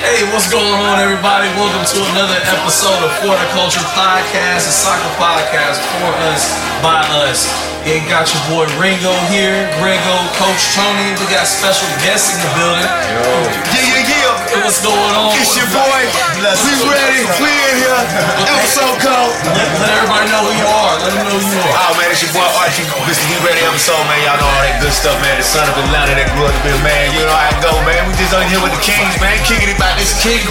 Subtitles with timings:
[0.00, 1.44] Hey, what's going on, everybody?
[1.60, 6.48] Welcome to another episode of Horticulture Podcast, a soccer podcast for us,
[6.80, 7.44] by us.
[7.84, 11.12] You got your boy Ringo here, Grego, Coach Tony.
[11.20, 12.88] We got special guests in the building.
[12.88, 14.09] Yeah, yeah, yeah.
[14.20, 15.32] Hey, what's going on?
[15.40, 16.00] It's your boy.
[16.36, 17.24] We ready.
[17.40, 18.04] We in here.
[18.52, 19.32] Episode cold.
[19.48, 20.94] Let, let everybody know who you are.
[21.00, 21.88] Let them know who you are.
[21.88, 22.84] Oh man, it's your boy Archie.
[23.08, 23.24] Mr.
[23.24, 24.20] He Ready episode, man.
[24.28, 25.40] Y'all know all that good stuff, man.
[25.40, 27.16] The son of Atlanta that grew up to be a man.
[27.16, 28.04] You know how it go, man.
[28.04, 29.40] We just on here with the Kings, man.
[29.48, 30.44] Kicking it about this king.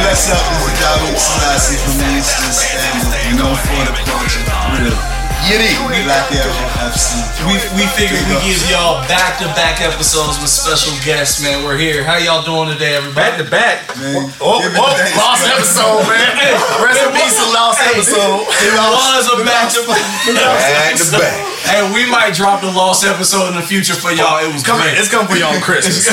[0.00, 3.20] Bless up, this is David Selassie from the Eastern Standard.
[3.28, 4.40] You know, for the culture,
[4.80, 5.23] real.
[5.44, 5.76] Yiddy.
[6.08, 6.52] Black Arrow
[6.88, 7.20] FC.
[7.44, 11.64] We, we figured we give y'all back-to-back episodes with special guests, man.
[11.64, 12.00] We're here.
[12.04, 13.20] How y'all doing today, everybody?
[13.20, 13.76] Back to back.
[14.00, 15.16] Man, Oh, oh give it oh, thanks.
[15.16, 16.32] lost episode, man.
[16.80, 18.48] Rest in peace, a lost episode.
[18.48, 20.04] It was a back-to-back.
[20.32, 21.36] Back to back.
[21.64, 24.40] Hey, we might drop the lost episode in the future for y'all.
[24.40, 24.96] It was great.
[25.00, 26.08] It's coming for y'all on Christmas.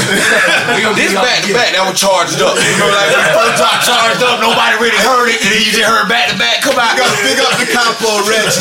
[1.02, 2.53] This back to back, that was charged up.
[2.55, 5.72] You know, like when first drop charged up, nobody really heard it, and then you
[5.72, 6.61] just heard back to back.
[6.61, 6.94] Come out.
[7.00, 8.59] Gotta big up the Capo Reggie.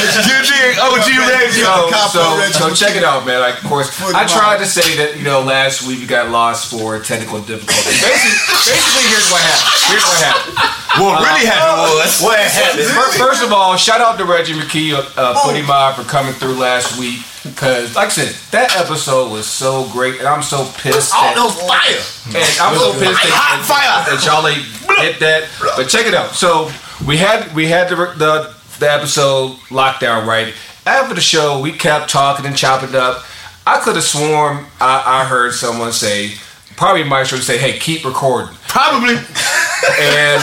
[0.00, 0.78] You dig?
[0.78, 1.60] OG Reggie.
[1.62, 2.20] So- So,
[2.52, 3.40] so check it out, man.
[3.40, 6.70] Like, of course, I tried to say that you know last week we got lost
[6.70, 8.00] for technical difficulties.
[8.00, 9.82] Basically, basically, here's what happened.
[9.90, 10.56] Here's what happened.
[11.00, 12.20] What really happened was.
[12.20, 12.84] what happened?
[12.88, 16.32] Fir- First of all, shout out to Reggie McKee, uh, uh, Putty Mob for coming
[16.34, 17.20] through last week.
[17.56, 21.12] Cause, like I said, that episode was so great, and I'm so pissed.
[21.14, 22.02] Oh, that- no fire.
[22.36, 24.04] and I'm so pissed that, Hot fire.
[24.14, 24.66] that y'all ain't
[25.00, 25.44] get that.
[25.76, 26.34] But check it out.
[26.34, 26.70] So
[27.06, 30.54] we had we had the the, the episode lockdown right
[30.86, 31.60] after the show.
[31.60, 33.22] We kept talking and chopping it up.
[33.66, 36.32] I could have sworn I, I heard someone say,
[36.76, 39.14] probably Maestro say, "Hey, keep recording," Probably.
[39.16, 40.42] and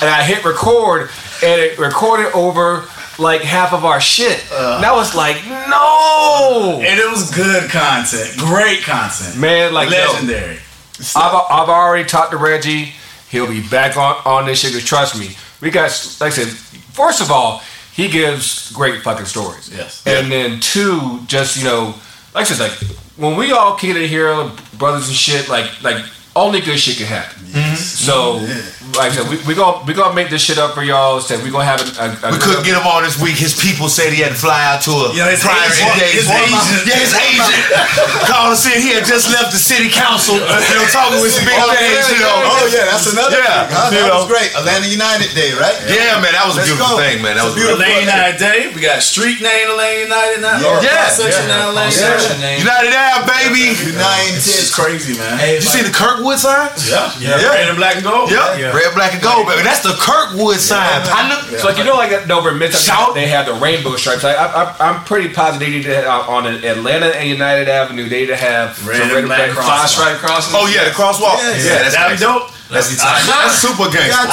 [0.00, 1.10] and I hit record,
[1.42, 2.84] and it recorded over
[3.18, 4.44] like half of our shit.
[4.52, 8.36] and I was like, no, And it was good content.
[8.36, 9.38] Great content.
[9.38, 10.58] man, like yo, Legendary.
[11.14, 12.92] I've, I've already talked to Reggie.
[13.30, 14.78] He'll be back on, on this shit.
[14.84, 15.30] Trust me.
[15.62, 15.84] We got,
[16.20, 16.48] like I said,
[16.92, 17.62] first of all,
[17.96, 19.70] he gives great fucking stories.
[19.74, 20.06] Yes.
[20.06, 21.94] And then two, just, you know,
[22.34, 22.78] like I said, like,
[23.16, 26.04] when we all kick it here, brothers and shit, like, like,
[26.36, 27.42] only good shit can happen.
[27.44, 27.74] Mm-hmm.
[27.76, 28.40] So,
[28.96, 31.20] like I said, we, we gonna we gonna make this shit up for y'all.
[31.20, 33.36] Said we gonna have a, a, a We couldn't get him on this week.
[33.36, 36.16] His people said he had to fly out to a Yeah, his prior agent- engagement.
[36.16, 36.82] his agent.
[36.88, 37.62] Yeah, his agent
[38.28, 38.80] called us in.
[38.80, 40.36] He had just left the city council.
[40.36, 42.06] You know, talking with some big things.
[42.10, 42.36] You know.
[42.46, 43.76] Oh yeah, that's another Yeah, thing.
[43.76, 43.90] Huh?
[43.92, 44.24] That know.
[44.24, 44.50] was great.
[44.56, 45.76] Atlanta United Day, right?
[45.86, 47.02] Yeah, man, that was a Let's beautiful go.
[47.04, 47.36] thing, man.
[47.36, 48.00] That was It's a beautiful beautiful.
[48.00, 48.58] Lane United Day.
[48.72, 50.56] We got street name Lane United now.
[50.58, 50.68] Yeah.
[50.72, 51.08] Or Yeah.
[51.12, 51.68] Yeah.
[51.72, 52.92] Lane Section United.
[52.96, 53.76] Ave, baby.
[53.76, 54.40] United.
[54.40, 55.38] It's crazy, man.
[55.38, 56.70] Hey, You see the Kirkwood sign?
[56.88, 57.12] Yeah.
[57.18, 57.40] Yeah.
[57.40, 57.48] Yeah.
[57.52, 58.30] Red and black and gold.
[58.30, 58.58] Yep.
[58.86, 58.94] Yeah.
[58.94, 59.62] Red, black, and gold, baby.
[59.62, 61.58] That's the Kirkwood sign, partner.
[61.58, 64.24] So like you know, like over in Midtown, they have the rainbow stripes.
[64.24, 68.08] I, I, I'm pretty positive they need to have, on Atlanta and United Avenue.
[68.08, 69.66] They need to have Red some and black cross.
[69.66, 70.54] five stripe crosses.
[70.56, 71.38] Oh yeah, the crosswalk.
[71.42, 72.38] Yeah, Yeah, that's That'd be gangsta.
[72.48, 72.50] dope.
[72.66, 73.22] Let's be tight.
[73.30, 74.26] That's super gangster.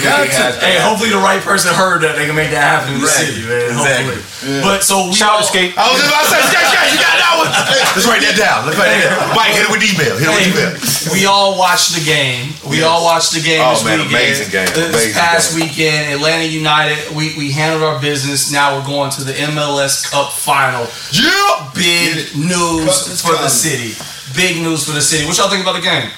[0.00, 0.64] Got to.
[0.64, 3.36] Hey, hopefully the right person heard that they can make that happen in the Exactly,
[3.36, 3.76] city, man.
[3.76, 4.62] Hopefully.
[4.64, 5.76] But so we Shout all, out Skate.
[5.76, 7.50] I was just about to say, yeah, yeah, you got that one.
[7.92, 8.64] Let's write that down.
[8.66, 9.36] Let's write that down.
[9.36, 10.14] Mike, hit it with email.
[10.16, 10.72] Hit it with email.
[11.14, 12.56] We all watched the game.
[12.64, 14.16] We all watched the game Oh, this man, weekend.
[14.16, 14.68] amazing game.
[14.72, 15.60] This Amazing past game.
[15.68, 16.98] weekend, Atlanta United.
[17.14, 18.48] We we handled our business.
[18.50, 20.88] Now we're going to the MLS Cup final.
[21.12, 21.68] Yeah.
[21.76, 23.94] Big news for the city.
[24.34, 25.26] Big news for the city.
[25.26, 26.10] What y'all think about the game?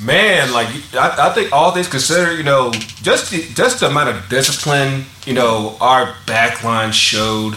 [0.00, 2.70] Man, like I, I think all things considered, you know,
[3.02, 7.56] just the, just the amount of discipline, you know, our backline showed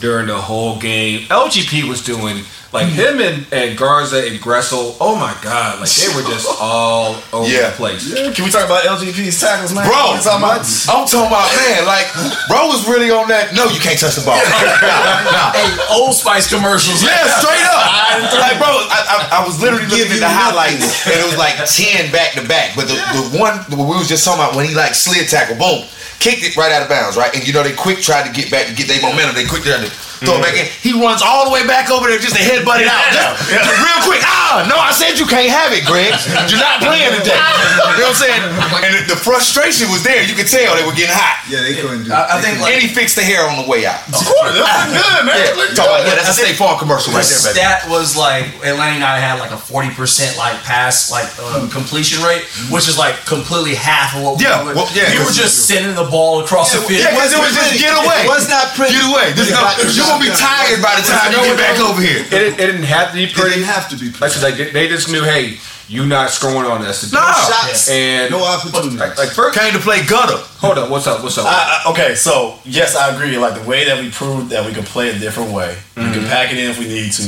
[0.00, 1.20] during the whole game.
[1.28, 2.96] LGP was doing like mm.
[2.96, 4.96] him and, and Garza and Gressel.
[4.96, 7.68] Oh my god, like they were just all over Yeah.
[7.68, 8.08] the place.
[8.08, 9.84] Can we talk about LGP's tackles, man?
[9.84, 10.64] Bro, What you talking about?
[10.88, 12.08] I'm talking about man, like
[12.48, 13.52] bro was really on that.
[13.52, 14.40] No, you can't touch the ball.
[14.82, 15.52] Nah, nah.
[15.52, 17.04] Hey, Old Spice commercials.
[17.04, 18.32] Yeah, straight up.
[18.42, 21.54] like, bro, I, I, I was literally looking at the highlights, and it was like
[21.68, 22.74] ten back to back.
[22.74, 25.86] But the, the one we was just talking about when he like slid tackle, boom,
[26.18, 27.30] kicked it right out of bounds, right?
[27.34, 29.34] And you know they quick tried to get back to get their momentum.
[29.34, 29.92] They quick tried to
[30.24, 30.66] throw it back in.
[30.82, 33.70] He runs all the way back over there just to headbutt it out, just, just
[33.82, 34.22] real quick.
[34.24, 36.12] Ah, no, I said you can't have it, Greg.
[36.50, 37.36] You're not playing today.
[37.36, 38.42] You know what I'm saying?
[38.82, 40.22] And the, the frustration was there.
[40.22, 41.44] You could tell they were getting hot.
[41.48, 42.12] Yeah, they couldn't do.
[42.12, 44.02] I, I think like And he fixed the hair on the way out.
[44.08, 45.36] Of course, that look good, man.
[45.38, 47.58] Yeah, Look talk about, yeah, that's a State Farm commercial right there, baby.
[47.60, 52.20] stat was like Atlanta United had like a forty percent like pass like uh, completion
[52.24, 54.84] rate, which is like completely half of what Yeah, we were.
[54.84, 57.00] well, yeah, we were 'cause- just sending the ball across the field.
[57.00, 58.24] Yeah, because it was just get away.
[58.26, 58.94] It was not pretty.
[58.96, 59.32] Get away.
[59.32, 62.20] There's no, you're gonna be tired by the time you get back over here.
[62.20, 63.54] It, didn't- it didn't have to be It pretty.
[63.56, 64.40] didn't have to be pretty.
[64.40, 67.12] like they, they just knew, hey, you not scoring on us.
[67.12, 67.20] No.
[67.20, 67.90] Shots.
[67.90, 68.98] And No opportunities.
[68.98, 70.36] like, like first, Came to play gutter.
[70.62, 71.22] hold up, what's up?
[71.22, 71.44] What's up?
[71.46, 73.36] I, I, okay, so yes, I agree.
[73.36, 76.12] Like the way that we proved that we could play a different way, we Mm-hmm.
[76.14, 77.24] can pack it in if we need to.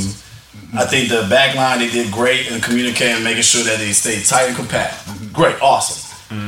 [0.77, 4.25] I think the back line they did great in communicating, making sure that they stayed
[4.25, 5.33] tight and compact.
[5.33, 6.01] Great, awesome.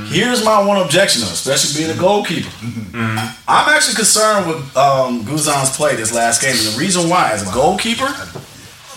[0.08, 2.50] Here's my one objection, though, especially being a goalkeeper.
[3.48, 7.42] I'm actually concerned with um, Guzan's play this last game, and the reason why, as
[7.48, 8.08] a goalkeeper,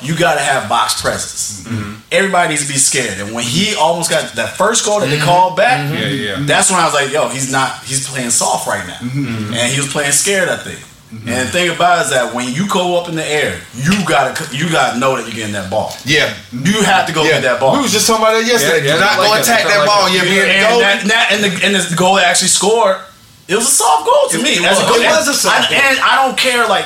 [0.02, 1.68] you got to have box presence.
[2.12, 3.20] Everybody needs to be scared.
[3.20, 6.36] And when he almost got that first goal that they called back, Yeah, yeah.
[6.46, 8.96] that's when I was like, yo, he's not, he's playing soft right now.
[8.98, 9.54] Mm-hmm.
[9.54, 10.80] And he was playing scared, I think.
[11.10, 11.26] Mm-hmm.
[11.26, 13.98] And the thing about it is that when you go up in the air, you
[14.06, 15.90] gotta you gotta know that you're getting that ball.
[16.06, 16.38] Yeah.
[16.54, 17.74] You have to go Yeah, get that ball.
[17.74, 18.86] We was just talking about that yesterday.
[18.86, 19.42] Yeah, yeah, Do not like go that.
[19.42, 20.06] attack I that like ball.
[20.06, 20.14] that.
[20.14, 20.80] Yeah, being and, goal.
[20.86, 23.02] that, and, that, and, the, and the goal that actually scored,
[23.50, 24.62] it was a soft goal to me.
[24.62, 24.94] It As a was.
[24.94, 25.82] goal- It was a soft I- goal.
[25.82, 26.70] And I don't care.
[26.70, 26.86] Like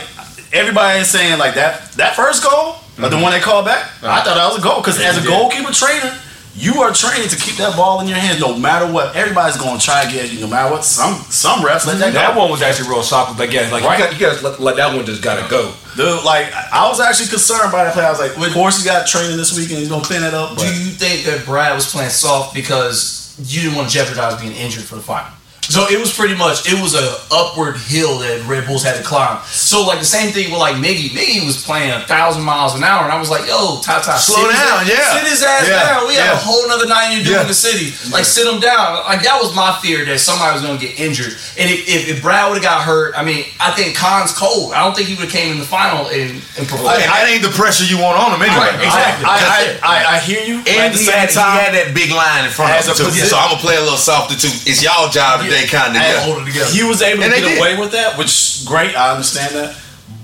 [0.55, 3.27] everybody is saying, like that that first goal, but the mm-hmm.
[3.27, 4.23] one they called back, I uh-huh.
[4.23, 6.15] thought that was a goal because as a goalkeeper trainer.
[6.55, 9.15] You are trained to keep that ball in your hands no matter what.
[9.15, 10.85] Everybody's going to try to get you no matter what.
[10.85, 12.19] Some some refs let that go.
[12.19, 13.39] That one was actually real soft.
[13.39, 13.97] Like, yeah, like Right.
[13.97, 15.73] you got, you got to let, let that one just gotta go.
[15.95, 18.05] Dude, like I was actually concerned by that play.
[18.05, 20.33] I was like, of course he got training this week and he's gonna clean it
[20.35, 20.55] up.
[20.57, 24.53] Do you think that Brad was playing soft because you didn't want to jeopardize being
[24.55, 25.31] injured for the final?
[25.69, 29.03] So it was pretty much it was a upward hill that Red Bulls had to
[29.03, 29.39] climb.
[29.47, 31.09] So like the same thing with like Miggy.
[31.15, 34.43] Miggy was playing a thousand miles an hour, and I was like, "Yo, Tata, Slow
[34.43, 35.13] sit down, ass- yeah.
[35.19, 36.07] sit his ass Yeah, down.
[36.07, 37.41] We have a whole nother night to do Yeah.
[37.41, 37.93] in the city.
[38.11, 39.03] Like sit him down.
[39.07, 41.33] Like that was my fear that somebody was gonna get injured.
[41.57, 44.73] And if, if, if Brad would have got hurt, I mean, I think Kann's cold.
[44.73, 46.99] I don't think he would have came in the final and and performed.
[46.99, 48.67] Hey, that ain't the pressure you want on him anyway.
[48.73, 49.25] Right, exactly.
[49.25, 49.87] I, That's I.
[49.87, 50.59] I, I hear you.
[50.67, 52.91] And at the he same had, he had that big line in front of a
[52.91, 53.07] him too.
[53.07, 54.51] position- So I'm gonna play a little softer too.
[54.67, 56.01] It's y'all job today, kind of.
[56.23, 56.71] hold it together.
[56.71, 57.59] he was able to And they get did.
[57.59, 58.95] away with that, which is great.
[58.95, 59.75] I understand that,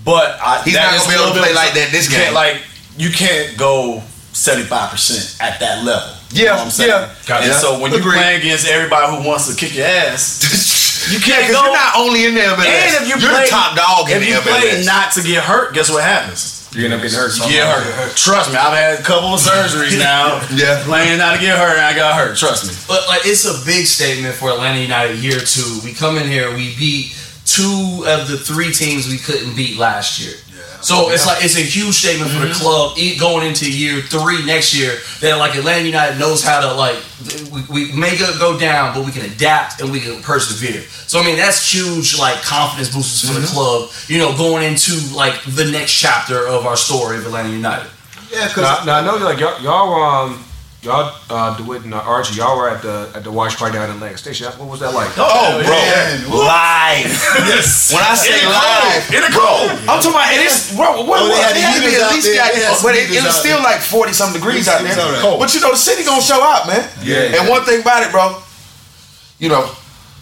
[0.06, 2.34] but I, He's that not gonna be able to play like that this can't, game.
[2.34, 2.62] Like
[2.98, 4.02] you can't go
[4.34, 6.16] seventy five percent at that level.
[6.32, 6.90] You Yeah, know what I'm saying?
[6.90, 7.38] yeah.
[7.42, 7.58] And Yeah.
[7.58, 8.18] so when you Agreed.
[8.22, 10.38] play against everybody who wants to kick your ass,
[11.12, 11.64] you can't because go.
[11.66, 12.70] you're not only in the MLS.
[12.70, 14.60] and if you are play the top dog in if the you MLS.
[14.62, 16.59] play not to get hurt, guess what happens?
[16.72, 17.34] You end up getting hurt.
[17.50, 18.16] Get hurt.
[18.16, 20.46] Trust me, I've had a couple of surgeries now.
[20.54, 20.84] Yeah.
[20.86, 22.38] Playing not to get hurt, and I got hurt.
[22.38, 22.78] Trust me.
[22.88, 25.80] But like it's a big statement for Atlanta United year two.
[25.84, 30.20] We come in here, we beat two of the three teams we couldn't beat last
[30.20, 30.34] year.
[30.82, 34.46] So it's like it's a huge statement for the club e- going into year three
[34.46, 36.96] next year that like Atlanta United knows how to like
[37.52, 40.82] we, we may go, go down but we can adapt and we can persevere.
[40.84, 43.90] So I mean that's huge like confidence boosters for the club.
[44.08, 47.90] You know going into like the next chapter of our story of Atlanta United.
[48.32, 50.44] Yeah, because Now, now I know like y'all, y'all um,
[50.82, 53.90] y'all uh, DeWitt and uh, Archie, y'all were at the at the watch party down
[53.90, 54.48] in Atlantic Station.
[54.56, 55.12] What was that like?
[55.18, 56.24] Oh, bro, man.
[56.32, 57.12] live.
[57.52, 57.92] Yes.
[57.92, 59.70] When I say live, in the cold.
[59.90, 61.04] I'm talking about and it's bro.
[61.04, 62.36] What, Oh, they what, had it had to be heaters at least there.
[62.40, 63.66] got, They had some but it, it was still there.
[63.76, 64.92] like forty something degrees out there.
[64.96, 65.40] It's all right.
[65.40, 66.88] But you know the city gonna show out, man.
[67.04, 67.40] Yeah.
[67.40, 68.40] And one thing about it, bro,
[69.40, 69.68] you know.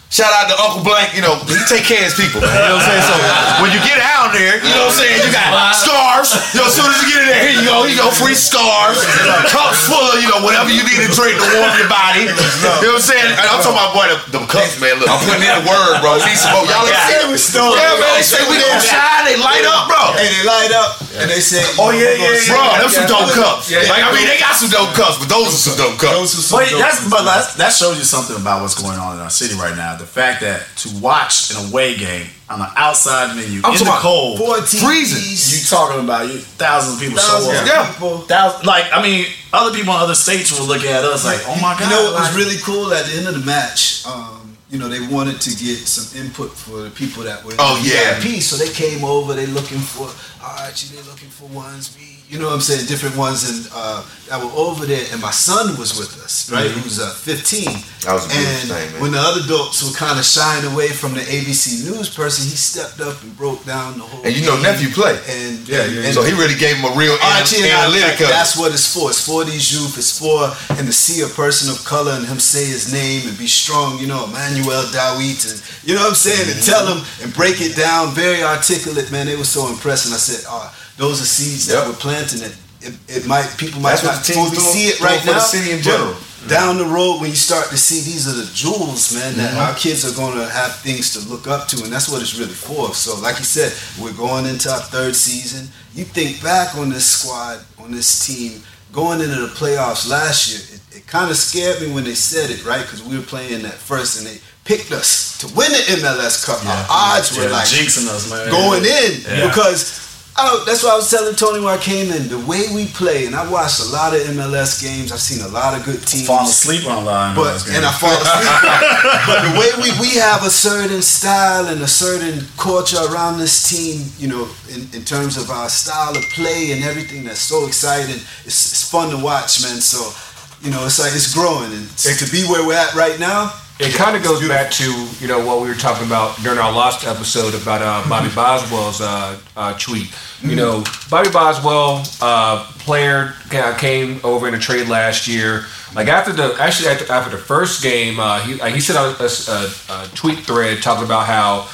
[0.08, 2.48] Shout out to Uncle Blank, you know, he take care of his people, man.
[2.48, 3.04] You know what I'm saying?
[3.04, 3.14] So
[3.60, 6.32] when you get out there, you know what I'm saying, you got scarves.
[6.56, 8.32] You know, as soon as you get in there, here you go, you go, free
[8.32, 9.04] scarves,
[9.52, 12.24] cups full of, you know, whatever you need to drink to warm your body.
[12.24, 13.36] You know what I'm saying?
[13.36, 14.96] And I'm talking about boy, them, them cups, man.
[14.96, 16.16] Look, I'm putting in the word, bro.
[16.24, 16.64] Need some more.
[16.64, 17.28] Y'all ever It see them?
[17.36, 17.76] was stolen.
[17.76, 18.08] Yeah, man.
[18.16, 19.22] They say we gonna shine.
[19.28, 20.16] They light up, bro.
[20.16, 22.48] Hey, they light up and they say, Oh yeah, yeah, yeah.
[22.48, 23.68] Bro, them some dope cups.
[23.68, 26.32] Yeah, Like I mean, they got some dope cups, but those are some dope Those
[26.32, 26.40] cups.
[26.40, 27.22] are some But dope- that's but
[27.60, 29.97] that shows you something about what's going on in our city right now.
[29.98, 33.84] The fact that to watch an away game on an outside venue I'm in the
[33.84, 35.20] talking about cold, four Freezing.
[35.58, 37.66] you talking about you thousands of people Thousands show up.
[37.66, 37.92] Yeah.
[37.92, 38.18] people.
[38.28, 41.58] Thousands, like I mean, other people in other states were looking at us like, oh
[41.60, 41.80] my god.
[41.80, 44.06] You know what was really cool at the end of the match?
[44.06, 47.56] Um, you know, they wanted to get some input for the people that were in
[47.58, 48.20] Oh, the yeah.
[48.20, 49.32] VIP, so they came over.
[49.34, 50.08] They looking for
[50.44, 50.94] Archie.
[50.94, 51.96] They looking for ones.
[51.98, 52.84] We, you know what I'm saying?
[52.84, 55.00] Different ones and uh, that were over there.
[55.12, 56.68] And my son was with us, right?
[56.68, 57.64] He was uh, 15.
[58.04, 59.00] That was and thing, man.
[59.00, 62.52] when the other dopes were kind of shying away from the ABC news person, he
[62.52, 64.20] stepped up and broke down the whole.
[64.28, 65.16] And you know, nephew play.
[65.16, 66.12] And Yeah, and, yeah.
[66.12, 68.20] So he really gave him a real an- Archie and of it.
[68.20, 69.08] that's what it's for.
[69.08, 69.96] It's for these youth.
[69.96, 73.40] It's for him to see a person of color and him say his name and
[73.40, 73.96] be strong.
[73.96, 77.64] You know, Emmanuel Dawit, and you know what I'm saying, and tell him and break
[77.64, 78.12] it down.
[78.12, 79.24] Very articulate, man.
[79.24, 82.40] They were so impressed, and I said, oh, those are seeds that we're planting.
[82.40, 85.38] That it, it might people might That's not fully see it right now.
[85.38, 86.14] city in general.
[86.46, 89.58] Down the road, when you start to see these are the jewels, man, that Mm-hmm.
[89.58, 92.38] our kids are going to have things to look up to, and that's what it's
[92.38, 92.94] really for.
[92.94, 95.66] So, like you said, we're going into our third season.
[95.94, 98.62] You think back on this squad, on this team,
[98.92, 102.50] going into the playoffs last year, it, it kind of scared me when they said
[102.50, 102.82] it, right?
[102.86, 106.64] Because we were playing at first, and they picked us to win the MLS Cup.
[106.64, 106.86] Our
[107.18, 108.48] odds were Yeah, like jinxing us, man.
[108.48, 109.48] going in Yeah.
[109.48, 110.06] because
[110.38, 112.28] I, that's why I was telling Tony when I came in.
[112.28, 115.10] The way we play, and I watched a lot of MLS games.
[115.10, 116.28] I've seen a lot of good teams.
[116.30, 117.34] Falling asleep on line.
[117.34, 118.46] But and I fall asleep.
[118.46, 119.18] Online.
[119.26, 123.68] But the way we, we have a certain style and a certain culture around this
[123.68, 127.66] team, you know, in, in terms of our style of play and everything that's so
[127.66, 128.22] exciting.
[128.46, 129.80] It's, it's fun to watch, man.
[129.82, 130.14] So,
[130.62, 133.52] you know, it's like it's growing and to be where we're at right now.
[133.80, 136.72] It kind of goes back to you know what we were talking about during our
[136.72, 140.12] last episode about uh, Bobby Boswell's uh, uh, tweet.
[140.42, 143.34] You know, Bobby Boswell, uh, player,
[143.78, 145.66] came over in a trade last year.
[145.94, 149.20] Like after the actually after, after the first game, uh, he uh, he sent out
[149.20, 151.68] a, a, a tweet thread talking about how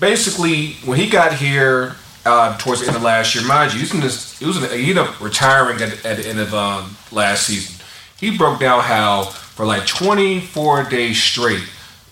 [0.00, 1.94] basically when he got here
[2.26, 4.56] uh, towards the end of last year, mind you, he was, in this, he was
[4.72, 7.80] he ended up retiring at, at the end of um, last season.
[8.18, 11.62] He broke down how for like 24 days straight,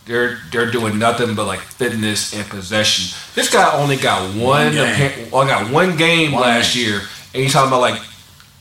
[0.06, 3.16] they're they're doing nothing but like fitness and possession.
[3.34, 4.86] This guy only got one, One game.
[5.02, 6.86] appa- only got one game One last game.
[6.88, 6.98] year,
[7.34, 8.00] and he's talking about like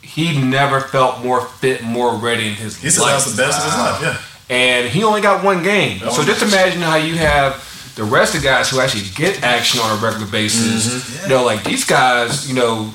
[0.01, 3.11] he never felt more fit, more ready in his he said life.
[3.13, 4.01] that's the best of his life.
[4.49, 4.55] Yeah.
[4.55, 5.99] and he only got one game.
[5.99, 9.03] That so was- just imagine how you have the rest of the guys who actually
[9.15, 10.87] get action on a regular basis.
[10.87, 11.23] Mm-hmm.
[11.23, 12.91] You know, like these guys, you know,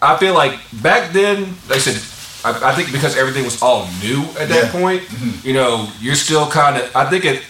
[0.00, 1.96] I feel like back then, like I said,
[2.44, 4.72] I, I think because everything was all new at that Yeah.
[4.72, 5.46] point, Mm-hmm.
[5.46, 6.94] you know, you're still kind of.
[6.96, 7.42] I think it,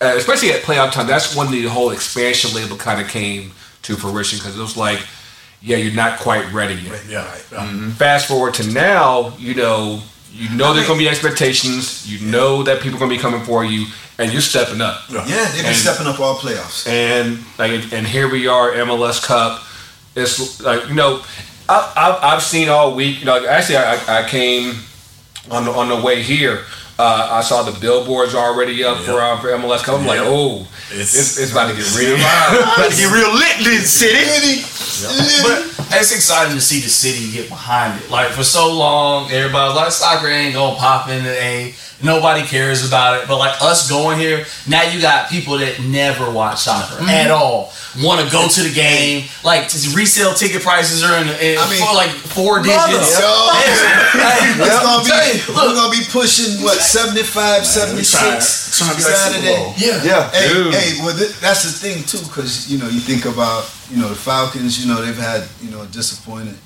[0.00, 3.96] uh, especially at playoff time, that's when the whole expansion label kind of came to
[3.96, 5.00] fruition because it was like,
[5.62, 7.02] yeah, you're not quite ready yet.
[7.08, 7.38] Yeah.
[7.50, 7.90] yeah.
[7.92, 10.00] Fast forward to now, you know,
[10.32, 12.06] you know there's gonna be expectations.
[12.10, 13.86] You know that people are gonna be coming for you,
[14.18, 15.00] and you're stepping up.
[15.10, 16.86] Yeah, they've been And- stepping up all playoffs.
[16.86, 19.62] And like, and here we are, MLS Cup.
[20.14, 21.22] It's like you know,
[21.68, 23.20] I, I, I've seen all week.
[23.20, 24.74] You know, actually, I, I came
[25.50, 26.64] on the, on the way here.
[26.98, 30.00] Uh, I saw the billboards already up for uh, for MLS Cup.
[30.00, 32.14] I'm like, oh, It's- it's, it's about to get real.
[32.16, 34.62] About to get real lit in this city.
[35.42, 38.10] But it's exciting to see the city get behind it.
[38.10, 41.74] Like for so long, everybody's like, soccer ain't gonna pop in the A.
[42.02, 43.28] Nobody cares about it.
[43.28, 47.08] But like us going here, now you got people that never watch soccer mm-hmm.
[47.08, 47.72] at all.
[48.02, 49.24] Want to go to the game.
[49.42, 53.16] Like t- resale ticket prices are in, in I mean, for like four digits.
[53.18, 53.24] Yo,
[54.12, 59.08] Hey, It's gonna be, Hey, we're gonna be pushing what 75, 76 trying- trying to
[59.08, 59.74] like Saturday.
[59.78, 60.02] Yeah.
[60.04, 60.30] Yeah.
[60.30, 60.74] Hey, Dude.
[60.74, 64.08] hey, well, th- that's the thing too, because you know you think about you know
[64.08, 64.78] the Falcons.
[64.78, 66.56] You know they've had you know a disappointed,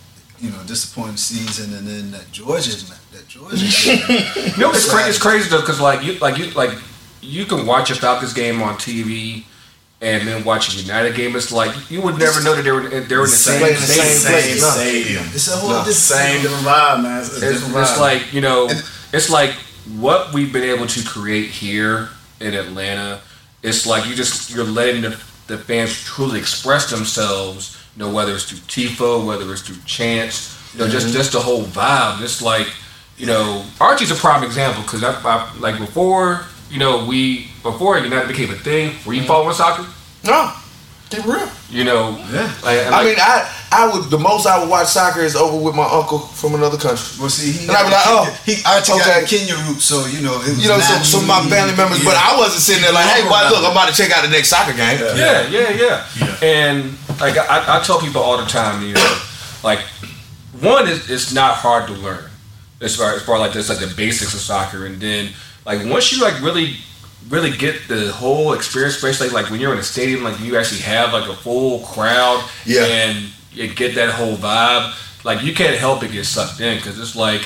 [0.41, 2.71] you know disappointing season, and then that Georgia,
[3.13, 3.57] that Georgia.
[3.85, 4.53] game.
[4.57, 6.71] You know, it's, cra- it's crazy though, because like you, like you, like
[7.21, 9.45] you can watch a Falcons game on TV,
[10.01, 11.37] and then watch a United game.
[11.37, 13.75] It's like you would never know that they were they were in the same, Playing
[13.77, 14.47] in the same, same place.
[14.47, 14.55] place.
[14.55, 14.71] Same No.
[14.71, 15.25] stadium.
[15.35, 17.21] it's a whole No, different Same different vibe, man.
[17.21, 18.69] It's, a It's, different it's like you know,
[19.13, 19.51] it's like
[19.99, 22.09] what we've been able to create here
[22.41, 23.21] in Atlanta.
[23.63, 25.11] It's like you just you're letting the,
[25.49, 27.77] the fans truly express themselves.
[28.01, 31.17] You know, whether it's through tifo, whether it's through chance, you know, just mm-hmm.
[31.17, 32.23] just the whole vibe.
[32.23, 32.67] It's like
[33.19, 37.99] you know, Archie's a prime example because I, I like before you know we before
[37.99, 38.95] United became a thing.
[39.05, 39.29] Were you mm-hmm.
[39.29, 39.87] following soccer?
[40.25, 40.51] No.
[41.11, 41.49] Get real.
[41.71, 42.47] You know, Yeah.
[42.63, 45.75] like, I mean, I I would the most I would watch soccer is over with
[45.75, 47.03] my uncle from another country.
[47.19, 49.21] Well, see, he And I'd be like, oh, he Archie got okay.
[49.23, 51.43] the Kenya route, so you know, it was You know, so not some of my
[51.51, 54.11] family members, but I wasn't sitting there like, hey, boy, look, I'm about to check
[54.15, 54.99] out the next soccer game.
[55.19, 56.47] Yeah, yeah, yeah.
[56.47, 59.19] And like I, I tell people all the time, you know,
[59.65, 59.81] like
[60.61, 62.31] one is it's not hard to learn
[62.81, 65.31] as far as far like this, like the basics of soccer, and then
[65.67, 66.77] like once you like really
[67.29, 70.81] really get the whole experience, especially like when you're in a stadium, like you actually
[70.81, 72.85] have like a full crowd, Yeah.
[72.85, 74.95] and you get that whole vibe.
[75.25, 77.43] Like you can't help but get sucked in because it's like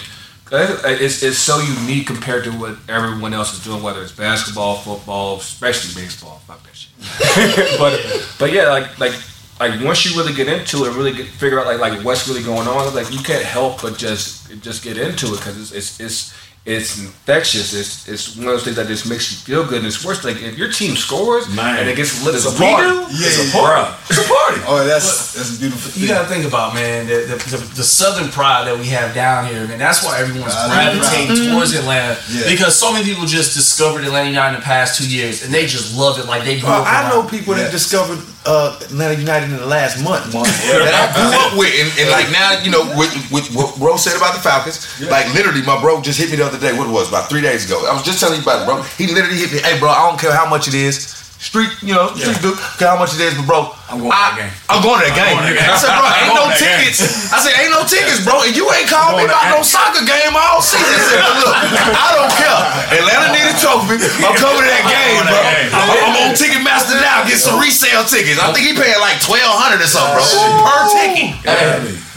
[0.52, 5.38] it's, it's so unique compared to what everyone else is doing, whether it's basketball, football,
[5.38, 6.40] especially baseball.
[6.46, 7.78] Fuck that shit.
[7.78, 7.98] but
[8.38, 9.12] but yeah, like like
[9.58, 12.42] like once you really get into it, really get, figure out like like what's really
[12.42, 16.00] going on, like you can't help but just just get into it because it's it's
[16.00, 16.34] it's
[16.66, 17.74] it's infectious.
[17.74, 19.78] It's it's one of those things that just makes you feel good.
[19.78, 21.76] And it's worse like if your team scores Man.
[21.80, 22.88] and it gets lit as It's a party.
[22.88, 23.84] do, Yeah, it's a yeah, party.
[24.08, 24.60] It's a party.
[24.64, 26.02] Oh, that's that's a beautiful thing.
[26.02, 29.44] You gotta think about man the, the, the, the southern pride that we have down
[29.52, 29.78] here, man.
[29.78, 31.84] That's why everyone's Pride, gravitating towards mm-hmm.
[31.84, 32.48] Atlanta Yeah.
[32.48, 35.66] because so many people just discovered Atlanta United in the past two years and they
[35.66, 36.88] just love it like they grew Bro, up.
[36.88, 37.64] I know people Yeah.
[37.68, 41.88] that discovered uh, Atlanta United in the last month, that I grew up with, and,
[41.98, 45.62] and like now, you know, with, with what Bro said about the Falcons, like literally,
[45.62, 46.76] my bro just hit me the other day.
[46.76, 47.86] What it was about three days ago.
[47.88, 48.82] I was just telling you about it, bro.
[49.00, 49.58] He literally hit me.
[49.60, 51.23] Hey, bro, I don't care how much it is.
[51.54, 52.58] Street, you know, street dude.
[52.74, 54.52] Okay, how much it is, but bro, I'm going to I, that game.
[54.66, 55.38] I'm going to that game.
[55.38, 55.70] going to game.
[55.70, 56.98] I said, bro, ain't no to tickets.
[57.30, 58.42] I said, ain't no tickets, bro.
[58.42, 60.82] And you ain't called me to about no soccer game all season.
[60.82, 61.54] I said, but look,
[61.94, 62.58] I don't care.
[62.98, 64.02] Atlanta need a trophy.
[64.26, 65.38] I'm coming to that game, bro.
[65.78, 67.22] I'm, I'm on Ticketmaster now.
[67.22, 68.42] Get some resale tickets.
[68.42, 70.26] I think he paying like twelve hundred or something, bro,
[70.58, 71.38] per ticket.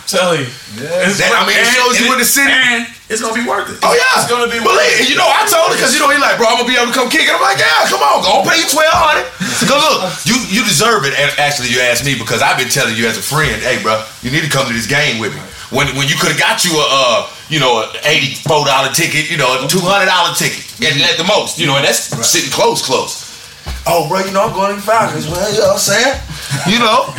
[0.08, 0.48] Tell you.
[0.80, 2.48] That, I mean, it shows you in the city.
[2.48, 3.84] And it's gonna be worth it.
[3.84, 6.16] Oh yeah, It's gonna be Believe, you know, I told her because you know he
[6.16, 7.32] like, bro, I'm gonna be able to come kick it.
[7.36, 9.28] I'm like, yeah, come on, go pay you twelve hundred.
[9.68, 11.12] Cause look, you you deserve it.
[11.16, 14.00] And actually, you asked me because I've been telling you as a friend, hey, bro,
[14.24, 15.44] you need to come to this game with me.
[15.76, 18.92] When when you could have got you a uh, you know, a eighty four dollar
[18.96, 21.84] ticket, you know, a two hundred dollar ticket, and at the most, you know, and
[21.84, 23.27] that's sitting close, close.
[23.90, 25.28] Oh, bro, you know I'm going to the Falcons.
[25.28, 26.20] Well, you know what I'm saying?
[26.68, 27.04] You know,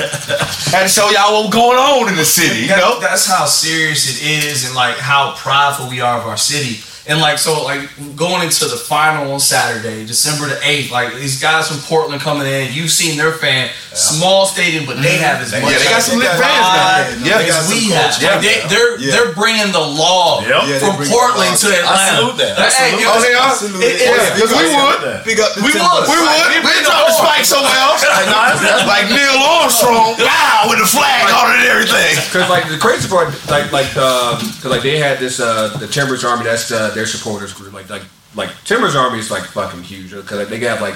[0.69, 2.61] had to show y'all what was going on in the city.
[2.61, 6.37] You know, that's how serious it is and like how prideful we are of our
[6.37, 11.15] city and like so like going into the final on saturday december the 8th like
[11.15, 15.25] these guys from portland coming in you've seen their fan small stadium but they mm-hmm.
[15.25, 17.09] have as much yeah, they got some lit fans down there.
[17.19, 18.13] Yeah, Yeah, they got as we some have.
[18.15, 18.29] culture.
[18.29, 19.11] Like, they, they're Yeah.
[19.11, 20.69] they're bringing the law Yep.
[20.69, 21.69] Yeah, from Portland to.
[21.73, 21.89] Atlanta.
[21.89, 22.53] I salute that.
[22.61, 23.51] Like, hey, salute you Oh, they are?
[23.51, 23.87] Absolutely.
[23.89, 25.01] It- it- Yeah, Because we would.
[25.25, 26.05] Big up We would.
[26.05, 26.49] We would.
[26.63, 28.05] We drop the spike somewhere else.
[28.05, 29.37] like Neil
[29.69, 30.17] Armstrong.
[30.19, 32.15] Wow, with the flag on it and everything.
[32.27, 35.87] Because like the crazy part, like like uh, 'cause, like they had this uh, the
[35.87, 36.45] Timbers Army.
[36.45, 37.73] That's uh, their supporters group.
[37.73, 38.03] Like like
[38.35, 40.95] like Timbers Army is like fucking huge because like, they have like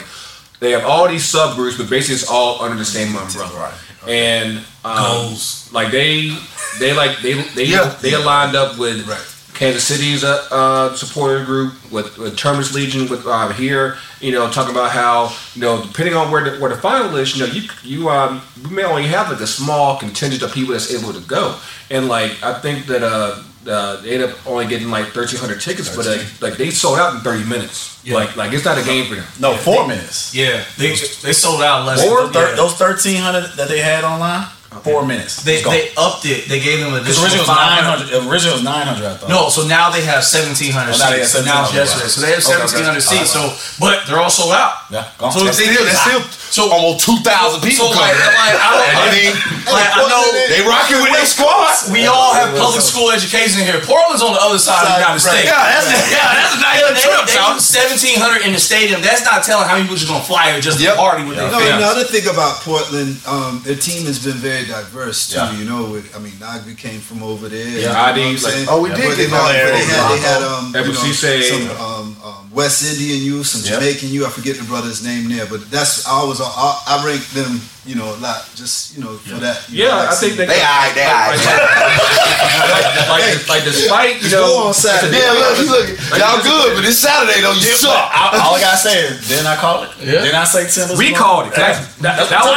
[0.60, 3.72] they have all these subgroups, but basically it's all under the same umbrella.
[4.08, 5.70] And um, Goals.
[5.72, 6.36] like they
[6.80, 7.94] they like they they Yeah.
[8.00, 9.20] they aligned up with Right.
[9.62, 14.50] Kansas City's uh, uh, supporter group with, with Terminus Legion with uh, here, you know,
[14.50, 17.52] talking about how you know depending on where the, where the final is, you know,
[17.52, 21.12] you you um you may only have like a small contingent of people that's able
[21.12, 21.56] to go,
[21.90, 23.40] and like I think that uh,
[23.70, 26.98] uh they end up only getting like thirteen hundred tickets, but like, like they sold
[26.98, 28.00] out in thirty minutes.
[28.04, 28.16] Yeah.
[28.16, 29.26] Like like it's not a game for them.
[29.38, 30.34] No, four minutes.
[30.34, 30.88] yeah they,
[31.22, 32.56] they sold out less Four, than thir- yeah.
[32.56, 34.48] those thirteen hundred that they had online.
[34.80, 35.44] Four minutes.
[35.44, 38.08] they, they upped it they gave them Because additional original was nine hundred.
[38.08, 38.32] 500 hundred.
[38.32, 39.04] Original was nine hundred.
[39.06, 39.28] I thought.
[39.28, 41.36] No, so now they have seventeen hundred Oh, now they seats.
[41.36, 42.08] have So now yesterday.
[42.08, 42.66] So they have Okay, okay.
[42.66, 43.32] seventeen hundred All right, seats.
[43.36, 43.42] So,
[43.78, 44.88] but they're all sold out.
[44.90, 45.30] Yeah, gone.
[45.30, 48.12] So the That's thing still, is, that's still so almost two thousand people so like,
[48.12, 48.36] coming.
[48.36, 48.92] like I don't.
[48.92, 49.32] I mean,
[49.72, 51.92] like I know they rocking with their squad.
[51.94, 53.80] we all have public school education here.
[53.80, 55.48] Portland's on the other side of the United States.
[55.48, 57.56] Yeah, that's yeah, that's a nice They, trip, they y'all.
[57.56, 59.00] seventeen hundred in the stadium.
[59.00, 60.92] That's not telling how many people just gonna fly here just Yep.
[60.92, 61.80] to party with No, their fans.
[61.80, 65.38] another thing about Portland, um, their team has been very diverse too.
[65.38, 65.52] Yeah.
[65.58, 67.66] You know, with, I mean, Nagbe came from over there.
[67.66, 69.72] Yeah, you know what I'm like- Oh, we But did they, get had- Blanco.
[69.72, 73.80] they had, they had um, you know, some um, um, West Indian youth, some Yep.
[73.80, 74.26] Jamaican youth.
[74.26, 77.94] I forget the brother's name there, but that's I was I, I ranked them, you
[77.96, 79.64] know, a lot just you know for that.
[79.72, 80.46] you know, Yeah, like I think they.
[80.46, 85.16] They alright, they like, like, like, like despite you know on Saturday.
[85.16, 85.88] Yeah, look, you look,
[86.20, 87.88] y'all good, but this Saturday though, you suck.
[87.96, 89.90] I, all I gotta say is, didn't I call it?
[89.98, 90.98] Didn't I say Timbers?
[90.98, 91.56] we was called it.
[91.56, 92.52] gonna- That, that, that was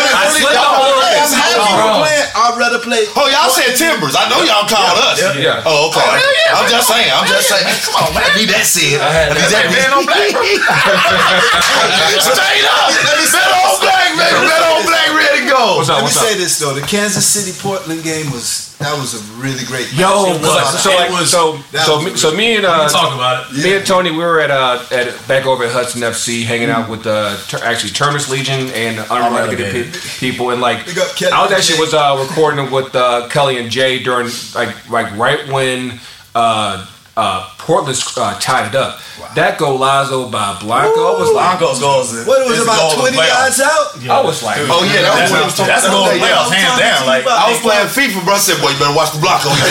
[0.00, 0.40] Oh, y'all, y'all called it I early?
[0.40, 1.20] slipped Y'all- up a little bit.
[1.20, 1.76] I'm happy Wrong.
[1.76, 2.28] for playing.
[2.40, 3.02] I'd rather play.
[3.16, 4.14] Oh, y'all said Timbers.
[4.16, 5.20] I know y'all called us.
[5.36, 5.62] Yeah.
[5.68, 6.00] Oh, okay.
[6.00, 7.10] Oh, I'm just saying.
[7.12, 7.66] I'm just saying.
[7.84, 8.24] Come on, man.
[8.24, 8.96] I need that said.
[9.02, 10.30] I need that man on black.
[12.20, 12.90] Straight up.
[13.30, 14.40] Bet on black, baby.
[14.48, 15.08] Bet on black,
[15.50, 15.76] ready go.
[15.76, 15.96] What's up?
[15.96, 16.12] Let me up?
[16.12, 19.92] say this though: the Kansas City Portland game was that was a really great.
[19.92, 20.34] Yo.
[20.34, 20.82] It was.
[20.82, 23.62] so It like, was- so so me, a so me and uh, Talk about it.
[23.62, 26.88] me and Tony, we were at uh at back over at Hudson FC, hanging out
[26.88, 29.92] with uh ter- actually Terminus Legion and unrelegated Unrelegated.
[29.94, 33.28] pe- people, and like Big up Kelly I was actually was uh recording with uh
[33.28, 36.00] Kelly and Jay during like like right when
[36.34, 36.86] uh
[37.20, 38.98] uh Portland uh, tied it up.
[39.36, 42.08] That goal Lazo by Blanco was like Broncos goals.
[42.16, 43.94] is- What it was about twenty yards out?
[44.08, 46.08] I was like Oh yeah, that was That's, what I was talking that's a goal
[46.10, 46.50] in about.
[46.50, 47.00] playoffs, hands down.
[47.06, 48.34] Like, I was playing FIFA, bro.
[48.34, 49.68] I said, boy, you better watch the block on you.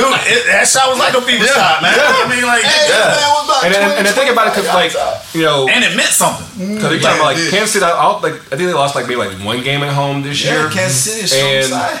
[0.00, 1.92] dude, it, that shot was like a FIFA shot, man.
[1.94, 3.14] I mean, like, Hey, yeah.
[3.14, 4.92] man, was about and 20, and the thing about it, cause like
[5.36, 6.48] you know, and it meant something.
[6.74, 9.06] Because they talking about like Kansas City, I, I, like I think they lost like
[9.06, 10.66] maybe like one game at home this year.
[10.72, 12.00] Kansas City is strong and side.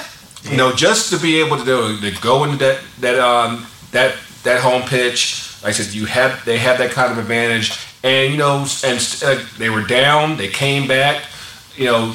[0.50, 4.14] You know just to be able to do to go into that that um that
[4.42, 8.32] that home pitch, like I said, you have they have that kind of advantage, and
[8.32, 11.22] you know, and uh, they were down, they came back,
[11.76, 12.14] you know.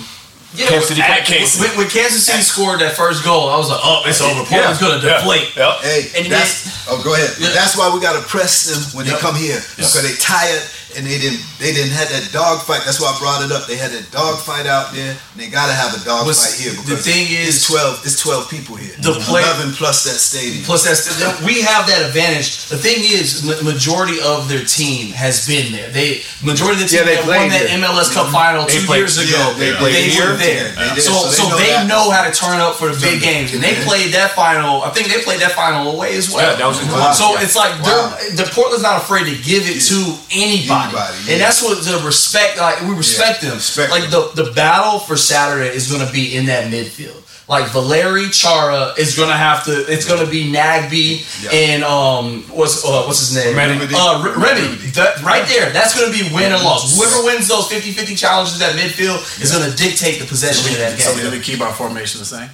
[0.56, 1.60] Yeah, Kansas City at Kansas.
[1.60, 4.44] When, when Kansas City scored that first goal, I was like, "Oh, it's over.
[4.48, 5.20] Portland's gonna Yeah.
[5.20, 5.74] deflate." Yep.
[5.84, 7.30] Hey, And that's oh, go ahead.
[7.38, 7.52] Yeah.
[7.52, 10.63] That's why we gotta press them when they come here because they tired
[10.98, 12.82] and they didn't they didn't have that dog fight.
[12.84, 13.68] That's why I brought it up.
[13.70, 15.14] They had that dog fight out there.
[15.14, 18.02] And they gotta have a dog But fight here the because thing is- it's twelve.
[18.04, 18.96] It's twelve people here.
[19.00, 20.66] The play- eleven plus that stadium.
[20.66, 21.06] Plus, that's
[21.46, 22.68] we have that advantage.
[22.74, 25.90] The thing is, ma- majority of their team has been there.
[25.94, 27.78] They majority of the team Yeah, they that won that there.
[27.78, 28.34] MLS Cup mm-hmm.
[28.34, 29.38] final They two played- years ago.
[29.38, 30.38] yeah, they they played were here.
[30.38, 30.68] there.
[30.74, 33.00] They did, So, so they so know they know how to turn up for the
[33.00, 34.82] big games, and they played that final.
[34.84, 36.42] I think they played that final away as well.
[36.42, 37.12] Yeah, that was in Wow.
[37.14, 38.18] So it's like Wow.
[38.34, 40.87] the Portland's not afraid to give it to anybody.
[40.88, 41.38] Everybody, and yeah.
[41.39, 42.58] that's what the respect.
[42.58, 43.54] Like we respect them.
[43.56, 47.23] respect like the the battle for Saturday is going to be in that midfield.
[47.50, 49.71] Like Valeri Chara is going to have to.
[49.88, 51.52] It's going to be Nagbe Yeah.
[51.52, 53.56] and um what's uh, what's his name?
[53.56, 53.93] Remedi.
[53.93, 54.76] Uh, R- Remy.
[55.00, 55.69] That, right there.
[55.71, 56.97] That's going to be win and loss.
[56.97, 61.00] Whoever wins those 50-50 challenges at midfield is going to dictate the possession of that
[61.00, 61.23] So game.
[61.23, 62.50] did we keep our formation the same?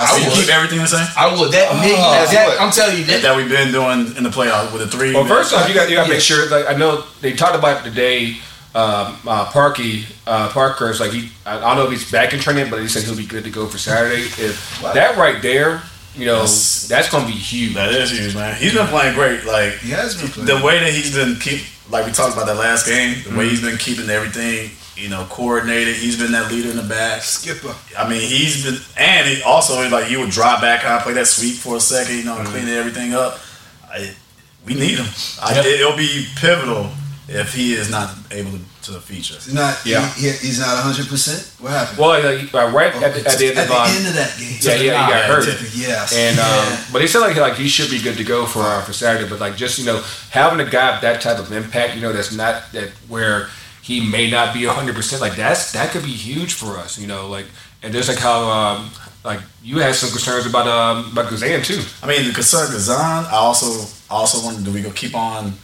[0.00, 0.36] I Did would.
[0.38, 1.06] keep everything the same?
[1.16, 1.52] I would.
[1.52, 3.22] That, Miggy, that's that, what- I'm telling you that.
[3.22, 5.12] That we've been doing in the playoffs with the three.
[5.14, 6.14] Well, first off, you got you got to Yeah.
[6.14, 6.48] make sure.
[6.48, 8.36] Like I know they talked about today.
[8.72, 11.30] Um, uh, Parky uh, Parker's like he.
[11.44, 13.44] I I don't know if he's back in training, but he said he'll be good
[13.44, 14.22] to go for Saturday.
[14.22, 15.82] If that right there,
[16.14, 17.74] you know, That's- that's, going to be huge.
[17.74, 18.54] that is huge, man.
[18.56, 19.44] He's been playing great.
[19.44, 20.46] Like He has been playing.
[20.60, 23.48] the way that he's been keep, like we talked about that last game, the way
[23.48, 25.94] he's been keeping everything, you know, coordinated.
[25.96, 27.22] He's been that leader in the back.
[27.22, 27.74] Skipper.
[27.98, 31.14] I mean, he's been, and he also like he would drop back, kind of play
[31.14, 33.38] that sweep for a second, you know, and clean everything up.
[33.88, 34.14] I,
[34.66, 35.06] we need him.
[35.42, 35.64] I, Yep.
[35.64, 36.90] It'll be pivotal
[37.28, 39.34] if he is not able to, to feature.
[39.34, 39.80] He's not.
[39.86, 40.06] Yeah.
[40.14, 41.08] He, he- he's not 100.
[41.08, 41.98] percent What happened?
[41.98, 44.36] Well, like, uh, right at the, at the end At of the end of that
[44.38, 44.58] game.
[44.60, 45.46] yeah, yeah, he got Yeah, hurt.
[45.74, 46.12] Yes.
[46.16, 46.84] And um, Yeah.
[46.92, 49.28] but he said like like he should be good to go for uh, for Saturday.
[49.28, 52.12] But like just you know having a guy of that type of impact, you know,
[52.12, 53.48] that's not that where
[53.82, 55.20] he may not be hundred percent.
[55.22, 56.98] Like that's that could be huge for us.
[56.98, 57.46] You know, like
[57.82, 58.90] and just like how um,
[59.24, 61.82] like you had some concerns about um about Guzan too.
[62.02, 65.54] I mean, the concern Guzan, I also also wonder do we go keep on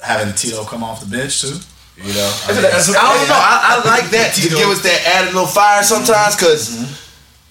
[0.00, 1.56] having Tito come off the bench too?
[1.96, 3.40] You know, I mean, I don't know.
[3.40, 7.04] I, I like that to give us that added little fire sometimes because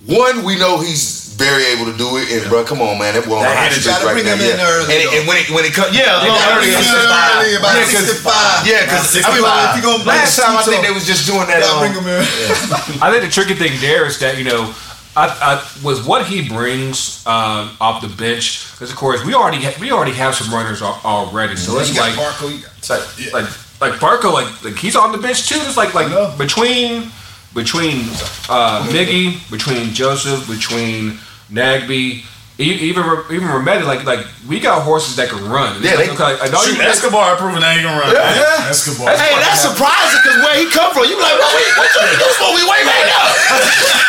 [0.05, 3.25] one, we know he's very able to do it, and bro, come on, man, that
[3.27, 3.81] boy on That hot energy.
[3.83, 4.33] streak Gotta right now.
[4.39, 4.63] in yeah.
[4.71, 5.15] early, and, though.
[5.19, 6.95] and when it when it comes, yeah, a little gotta early, bring him it's in
[6.95, 7.35] 65.
[7.35, 8.67] early, about yeah, 'cause- 65.
[8.67, 11.47] Yeah, because I mean, If you gonna last time I think they was just doing
[11.51, 11.59] that.
[11.59, 12.23] gotta Um, bring him in.
[13.03, 14.71] I think the tricky thing there is that you know,
[15.15, 15.51] I, I
[15.83, 19.91] with what he brings um, off the bench, because of course we already ha- we
[19.91, 23.47] already have some runners al- already, so it's like Parko, you got- it's like like
[23.81, 25.59] like Barco like like he's on the bench too.
[25.67, 27.11] It's like like between
[27.55, 28.01] between
[28.49, 31.17] uh, Miggy, between Josef, between
[31.51, 32.23] Nagbe.
[32.59, 35.81] E- Even even Remedi, like like we got horses that can run.
[35.83, 38.13] Yeah, they- Like, okay, I know Shoot, you- Escobar proving that he can run.
[38.13, 38.69] Yeah.
[38.71, 39.11] Escobar.
[39.17, 42.01] Hey, that's surprising because where he come from, you be like, bro, wait, what you
[42.15, 43.29] you supposed to be way back up?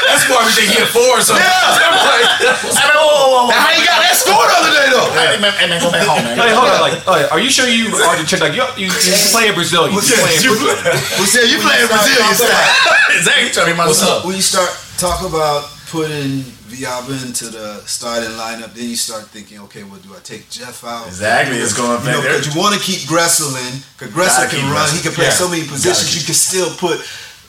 [0.07, 1.43] That's why we think he a four or something.
[1.43, 2.55] Yeah.
[2.77, 5.07] Now, how you got that score the other day though?
[5.15, 6.35] Hey man, hey man, go back home, man.
[6.39, 9.15] Hey, hold on, like, oh, are you sure you are the like you you, you
[9.31, 9.87] play in Brazil?
[9.91, 10.75] You play in Brazil.
[11.21, 12.67] We said you playing Brazilian style.
[13.15, 13.51] exactly.
[13.55, 14.25] Trying to be my What's up?
[14.25, 19.61] When you start talk about putting Villalba into the starting lineup, then you start thinking,
[19.61, 21.07] okay, well, do I take Jeff out?
[21.07, 22.39] Exactly, it's going You know, there.
[22.39, 24.89] because you want to keep Gressel in, because Gressel can run.
[24.89, 24.97] Gressel.
[24.97, 25.31] He can play Yeah.
[25.43, 26.15] so many positions.
[26.19, 26.99] You can still put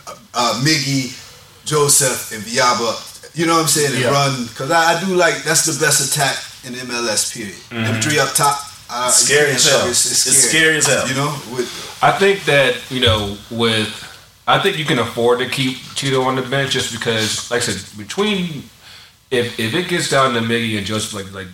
[0.08, 1.12] uh, uh, Miggy,
[1.66, 2.94] Josef, and Villalba.
[3.36, 3.94] You know what I'm saying?
[3.94, 4.12] And Yeah.
[4.12, 7.34] run because I, I do like that's the best attack in MLS.
[7.34, 7.56] Period.
[7.70, 8.60] Them three up top.
[8.90, 9.86] Uh, scary as hell.
[9.90, 10.50] It's, it's It's scary.
[10.50, 11.08] scary as hell.
[11.10, 11.68] You know, with
[12.02, 13.90] I think that you know with
[14.48, 17.66] I think you can afford to keep Tito on the bench just because, like I
[17.66, 18.64] said, between
[19.30, 21.48] if if it gets down to Miggy and Josef, like like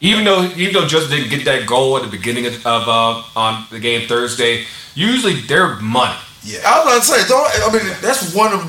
[0.00, 3.22] even though even though Josef didn't get that goal at the beginning of, of uh,
[3.36, 6.16] on the game Thursday, usually they're money.
[6.42, 6.60] yeah.
[6.64, 8.64] I was about to say, don't, I mean, that's one of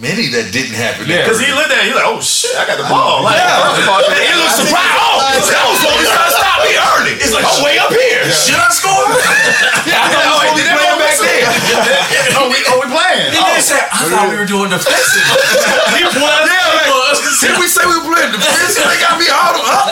[0.00, 1.04] many that didn't happen.
[1.10, 1.26] Yeah.
[1.26, 3.26] Because he looked at it, he's like, oh shit, I got the ball.
[3.26, 5.02] Like, First of all, He looked surprised.
[5.04, 5.82] Oh, this guy was
[7.18, 8.22] It's like, I'm way up here.
[8.30, 8.94] should I score?
[9.88, 10.20] Yeah, I know.
[10.20, 11.48] Oh, did that man back there?
[12.38, 13.32] oh, we, oh, we playing.
[13.32, 15.24] He didn't say, I thought we were doing defensive.
[15.96, 16.14] he was.
[16.18, 18.84] Yeah, like, did we say we were playing defensive?
[18.84, 19.88] They got me all up.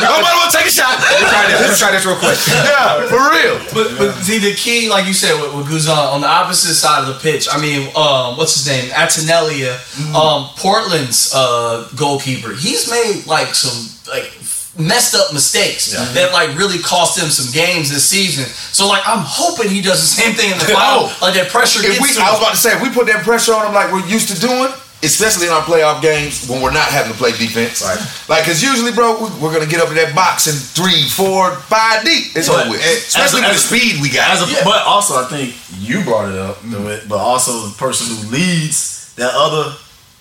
[0.00, 0.96] Nobody want to take a shot.
[0.96, 1.60] let me try this.
[1.60, 2.38] Let me try this real quick.
[2.48, 3.56] Yeah, for real.
[3.76, 7.04] But, but see, the key, like you said, with, with Guzan, on the opposite side
[7.04, 8.88] of the pitch, I mean, um, what's his name?
[8.96, 9.76] Attinella,
[10.16, 12.56] um, Portland's uh, goalkeeper.
[12.56, 14.32] He's made like some like
[14.76, 18.44] messed up mistakes that like really cost him some games this season.
[18.46, 21.06] So like, I'm hoping he does the same thing in the final.
[21.06, 21.18] Oh.
[21.22, 23.06] like that pressure If gets we, to I was about to say, if we put
[23.06, 24.72] that pressure on them like we're used to doing,
[25.04, 27.84] especially in our playoff games when we're not having to play defense.
[27.84, 28.00] Right.
[28.26, 31.06] Like, because usually, bro, we- we're going to get up in that box in three,
[31.12, 32.32] four, five deep.
[32.34, 32.80] It's But over with.
[32.80, 34.32] Especially as- with the speed we got.
[34.32, 36.72] As a, But also, I think you brought it up, mm-hmm.
[36.72, 39.76] to it, but also the person who leads that other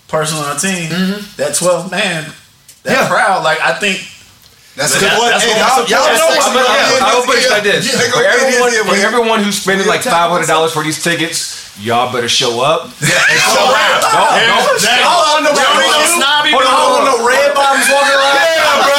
[0.09, 1.41] person on the team, mm-hmm.
[1.41, 2.29] that 12 man,
[2.83, 3.07] that Yeah.
[3.07, 4.03] crowd, like, I think
[4.75, 5.29] That's That- what.
[5.37, 7.03] that's hey, what- y'all, y'all know what- what's yeah, going.
[7.05, 10.31] I will put it like this: Yeah, for everyone, for everyone who's spending like five
[10.33, 12.89] hundred dollars for these tickets, y'all better show up.
[12.97, 14.01] Yeah, and show out.
[14.01, 16.81] Don't, don't, no, Johnny, no, no snobby Hold on, bro.
[16.81, 18.33] hold on, no red bottoms walking around.
[18.49, 18.97] Yeah, bro.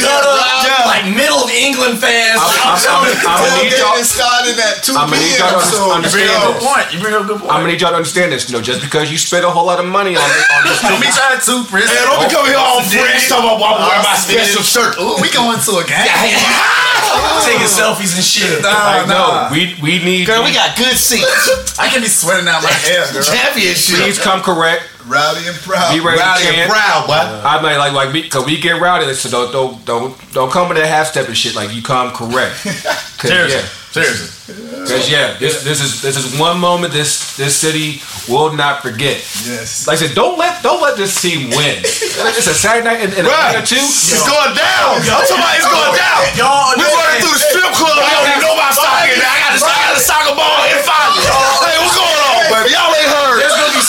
[0.00, 0.39] Gutter,
[1.00, 2.36] like middle of England fans.
[2.36, 3.96] I'm, I'm, I'm, gonna need y'all.
[3.96, 5.64] Tailgating started at 2 I'ma need y'all p.m.
[5.64, 6.60] to So understand bring up a this.
[6.60, 6.86] good point.
[6.92, 7.50] You bring up a good point.
[7.52, 8.44] I'm gonna need y'all to understand this.
[8.48, 10.78] You know, just because you spent a whole lot of money on this, on this
[10.86, 11.88] Don't be trying to Chris.
[11.88, 15.00] Man, don't be coming here all fresh talking about why I'm wearing my special shirt.
[15.00, 16.04] Ooh, we going to a game.
[17.46, 18.62] Taking selfies and shit.
[18.62, 19.48] Nah, Like, nah.
[19.48, 20.26] no, we we need.
[20.26, 21.78] Girl, we got good seats.
[21.78, 23.22] I can be sweating out my hair, girl.
[23.22, 23.96] Championship.
[23.96, 24.84] Please come correct.
[25.10, 25.92] Rowdy and proud.
[25.92, 26.70] Be ready Rowdy to and chant.
[26.70, 27.18] proud, boy.
[27.18, 30.68] I mean, like, like we, cause we get rowdy, so don't, don't, don't, don't come
[30.68, 31.54] with that half step and shit.
[31.56, 32.56] Like you come correct.
[33.20, 33.60] Seriously.
[33.60, 34.86] yeah, Seriously.
[34.88, 38.00] cause yeah, this, this is, this is one moment this, this city
[38.32, 39.18] will not forget.
[39.44, 39.84] Yes.
[39.90, 41.82] Like I said, don't let, don't let this team win.
[42.40, 43.52] It's a Saturday night in, in a Right.
[43.58, 43.76] night or two.
[43.82, 45.02] It's going down.
[45.26, 46.20] Somebody's going down.
[46.38, 47.92] Y'all, We running through the strip club.
[47.98, 49.12] I don't even know about soccer.
[49.12, 51.10] I got a, I got a soccer ball in five.
[51.20, 52.72] Hey, what's going on, baby?
[52.72, 53.10] Y'all ain't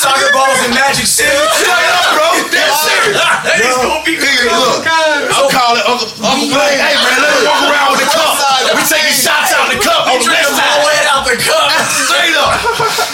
[0.01, 1.29] soccer balls in Magic City.
[1.29, 2.27] Straight up, bro.
[2.49, 3.21] Dead serious.
[3.61, 6.77] It's gonna be Nigga, look, I'm calling Uncle Uncle Blake.
[6.81, 8.33] Hey man, let me walk around with the cup.
[8.73, 11.07] We taking shots out the cup on the Drink left all the side.
[11.13, 11.67] out the cup.
[12.09, 12.51] Straight up.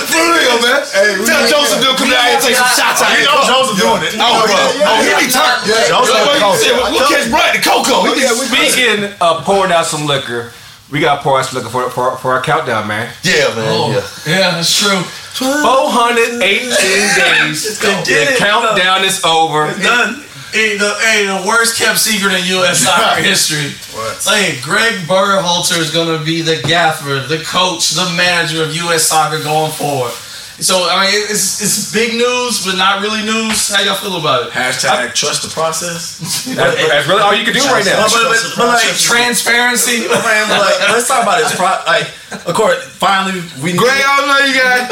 [0.08, 0.82] For real, man.
[1.28, 3.52] Tell Joseph to come down here and take some shots out You the know cup.
[3.52, 4.14] Joseph doing it.
[4.18, 4.56] Oh, bro.
[4.88, 5.60] Oh, he be turned.
[5.68, 6.74] Joseph What you said?
[6.92, 8.06] We'll catch Brian the Coco.
[8.06, 10.52] Oh, he be- Speaking of uh, pouring out some liquor,
[10.92, 13.12] we got to pour out some liquor for, for, for our countdown, man.
[13.24, 13.68] Yeah, man.
[13.68, 14.06] Oh, Yeah.
[14.32, 15.02] yeah, that's true.
[15.38, 17.80] 418 days.
[17.80, 19.74] The countdown is over.
[19.82, 20.24] Done.
[20.52, 22.80] Hey, the, hey, the worst kept secret in U.S.
[22.80, 23.72] soccer history.
[23.96, 24.24] What?
[24.24, 29.04] Hey, Greg Berhalter is going to be the gaffer, the coach, the manager of U.S.
[29.08, 30.14] soccer going forward.
[30.58, 33.70] So, I mean, it's, it's big news, but not really news.
[33.70, 34.58] How y'all feel about it?
[34.58, 36.18] Hashtag trust the process.
[36.58, 38.10] That's, that's really all you can do right now.
[38.10, 40.10] But, but, but, but like, Transparency.
[40.26, 41.54] man, like, let's talk about this.
[41.54, 42.10] Pro- like,
[42.50, 44.90] of course, finally, we Greg, I don't know you guys.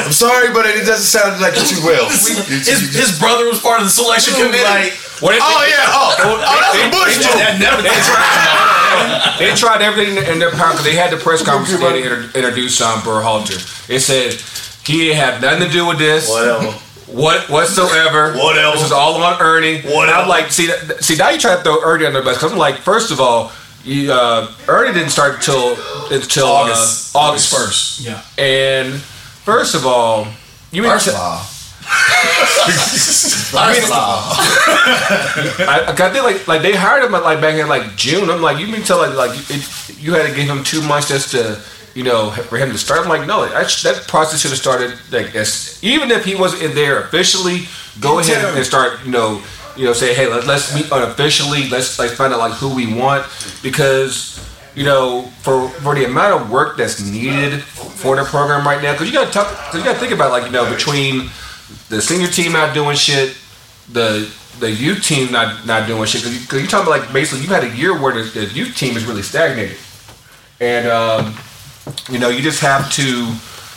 [0.08, 2.08] I'm sorry, but it doesn't sound like you too well.
[2.08, 4.64] His, his brother was part of the selection committee.
[4.64, 5.92] like, What if Oh yeah.
[5.92, 7.36] Oh, oh that's a Bush move.
[7.36, 11.44] that never They tried, they tried everything in their power because they had the press
[11.44, 13.60] conference today to introduce um, Berhalter.
[13.86, 14.40] They said
[14.88, 16.28] he had nothing to do with this.
[16.28, 16.72] Whatever.
[17.08, 18.34] What whatsoever.
[18.36, 18.72] Whatever.
[18.76, 19.80] This is all on Earnie.
[19.82, 20.02] Whatever.
[20.02, 20.68] And I'm like, see,
[21.00, 23.20] see, now you try to throw Earnie under the bus because I'm like, first of
[23.20, 23.50] all,
[23.84, 25.76] you, uh, Earnie didn't start until
[26.10, 27.14] until August.
[27.16, 28.00] uh, August first.
[28.00, 28.22] yeah.
[28.36, 30.26] And first of all,
[30.72, 31.40] you mean First to- of all.
[33.54, 33.82] I, mean,
[35.68, 38.28] I, I think like like they hired him at like back in like June.
[38.30, 41.08] I'm like, you mean tell like like it, you had to give him two months
[41.08, 41.58] just to
[41.94, 43.00] you know for him to start.
[43.00, 46.62] I'm like, no, that, that process should have started like as even if he wasn't
[46.62, 47.66] in there officially.
[48.00, 49.42] Go ahead and start you know
[49.76, 51.68] you know say hey let, let's meet unofficially.
[51.68, 53.26] Let's like find out like who we want
[53.62, 54.44] because.
[54.74, 58.92] You know, for for the amount of work that's needed for the program right now,
[58.92, 61.30] because you got to talk, cause you got to think about like you know between
[61.88, 63.36] the senior team not doing shit,
[63.90, 66.22] the the youth team not not doing shit.
[66.22, 68.76] Because you, are talking about like basically you had a year where the, the youth
[68.76, 69.76] team is really stagnated,
[70.60, 71.34] and um,
[72.10, 73.34] you know you just have to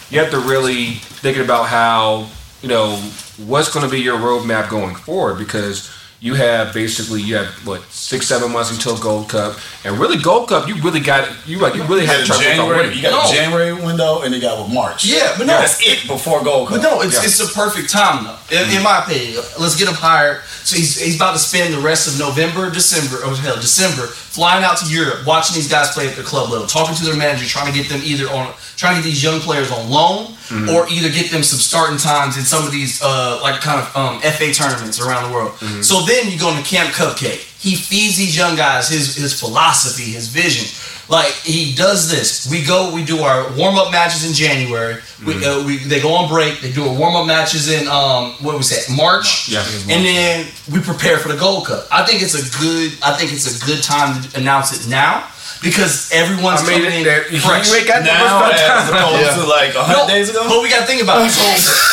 [0.09, 2.27] you have to really thinking about how
[2.61, 2.97] you know
[3.45, 5.89] what's going to be your roadmap going forward because
[6.21, 10.49] you have basically you have what six seven months until Gold Cup and really Gold
[10.49, 12.69] Cup you really got you like you really You have a try to focus on
[12.69, 13.29] January, you got No.
[13.29, 15.03] a January window, and you got with March.
[15.03, 15.57] Yeah, but no.
[15.57, 16.77] That's it before Gold Cup.
[16.77, 17.25] But no, it's Yeah.
[17.25, 18.37] it's a perfect time though.
[18.51, 18.83] In, in mm-hmm.
[18.83, 20.41] my opinion, let's get him hired.
[20.63, 24.63] So he's he's about to spend the rest of November, December, or hell, December, flying
[24.63, 27.45] out to Europe, watching these guys play at the club level, talking to their manager,
[27.45, 30.37] trying to get them either on, trying to get these young players on loan,
[30.69, 33.95] or either get them some starting times in some of these uh, like kind of
[33.95, 35.53] um, FA tournaments around the world.
[35.83, 37.47] So then you go into Camp Cupcake.
[37.59, 40.65] He feeds these young guys his his philosophy, his vision.
[41.09, 42.49] Like he does this.
[42.49, 44.95] We go, we do our warm up matches in January.
[45.25, 46.61] We, uh, we they go on break.
[46.61, 49.49] They do our warm up matches in um what was that March?
[49.49, 49.63] Yeah.
[49.89, 51.85] and then we prepare for the Gold Cup.
[51.91, 52.93] I think it's a good.
[53.03, 55.27] I think it's a good time to announce it now
[55.61, 57.71] because everyone's I mean, coming in there- you fresh.
[57.73, 58.97] ain't got that now, much as time.
[58.97, 60.43] opposed to like a hundred No, days ago.
[60.49, 61.31] But we got to think about it.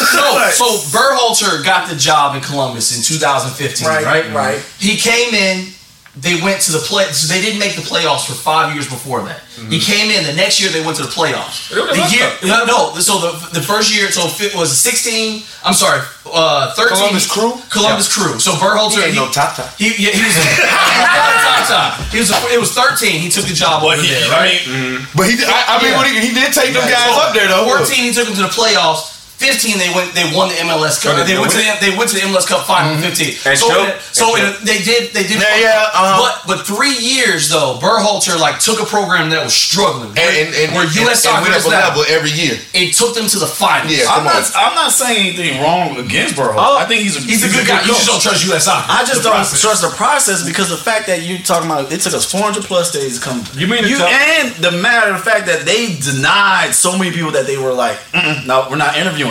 [0.08, 4.04] So, no, so Berhalter got the job in Columbus in 2015, right?
[4.04, 4.64] Right, right.
[4.78, 5.66] He came in.
[6.20, 7.04] They went to the play.
[7.14, 9.40] So they didn't make the playoffs for five years before that.
[9.70, 10.24] He came in.
[10.26, 11.68] The next year they went to the playoffs.
[11.70, 12.78] They the The year, no, no.
[12.98, 15.42] So the the first year, so it was 16.
[15.66, 16.96] I'm sorry, uh, 13.
[16.96, 17.52] Columbus Crew?
[17.70, 18.38] Columbus Crew.
[18.38, 19.02] So Berhalter.
[19.02, 19.70] He ain't no top top.
[19.78, 20.34] He, yeah, he was.
[20.38, 21.90] top top.
[22.14, 22.30] He was.
[22.54, 23.20] It was 13.
[23.20, 24.30] He took the job But over he, there.
[24.30, 24.60] I Right.
[24.66, 26.20] mean, But he, I, I mean, Yeah.
[26.22, 27.66] he, he did take them guys up there though.
[27.66, 29.17] 14, he took them to the playoffs.
[29.38, 31.14] 15 they went they won the MLS Cup.
[31.14, 33.38] They They went to the, they went to the MLS Cup final in 15.
[33.46, 36.42] And so Joe- in- so and in they did they did Yeah, yeah, uh-huh.
[36.46, 40.10] but but 3 years though Berhalter like took a program that was struggling.
[40.18, 42.58] And, and, and, where and, US and soccer went up a level every year.
[42.74, 43.94] It took them to the finals.
[43.94, 44.10] Yeah.
[44.10, 44.42] I'm Come not.
[44.42, 44.58] on.
[44.58, 46.58] I'm not saying anything wrong against Burrow.
[46.58, 47.80] Oh, I think he's a He's a good guy.
[47.86, 48.90] You just don't trust US soccer.
[48.90, 49.60] I just The don't process.
[49.62, 52.90] trust the process because the fact that you're talking about it took us 400 plus
[52.90, 53.44] days to come.
[53.54, 57.12] You mean to you tell- and the matter of fact that they denied so many
[57.14, 57.98] people that they were like,
[58.46, 59.27] no, we're not interviewing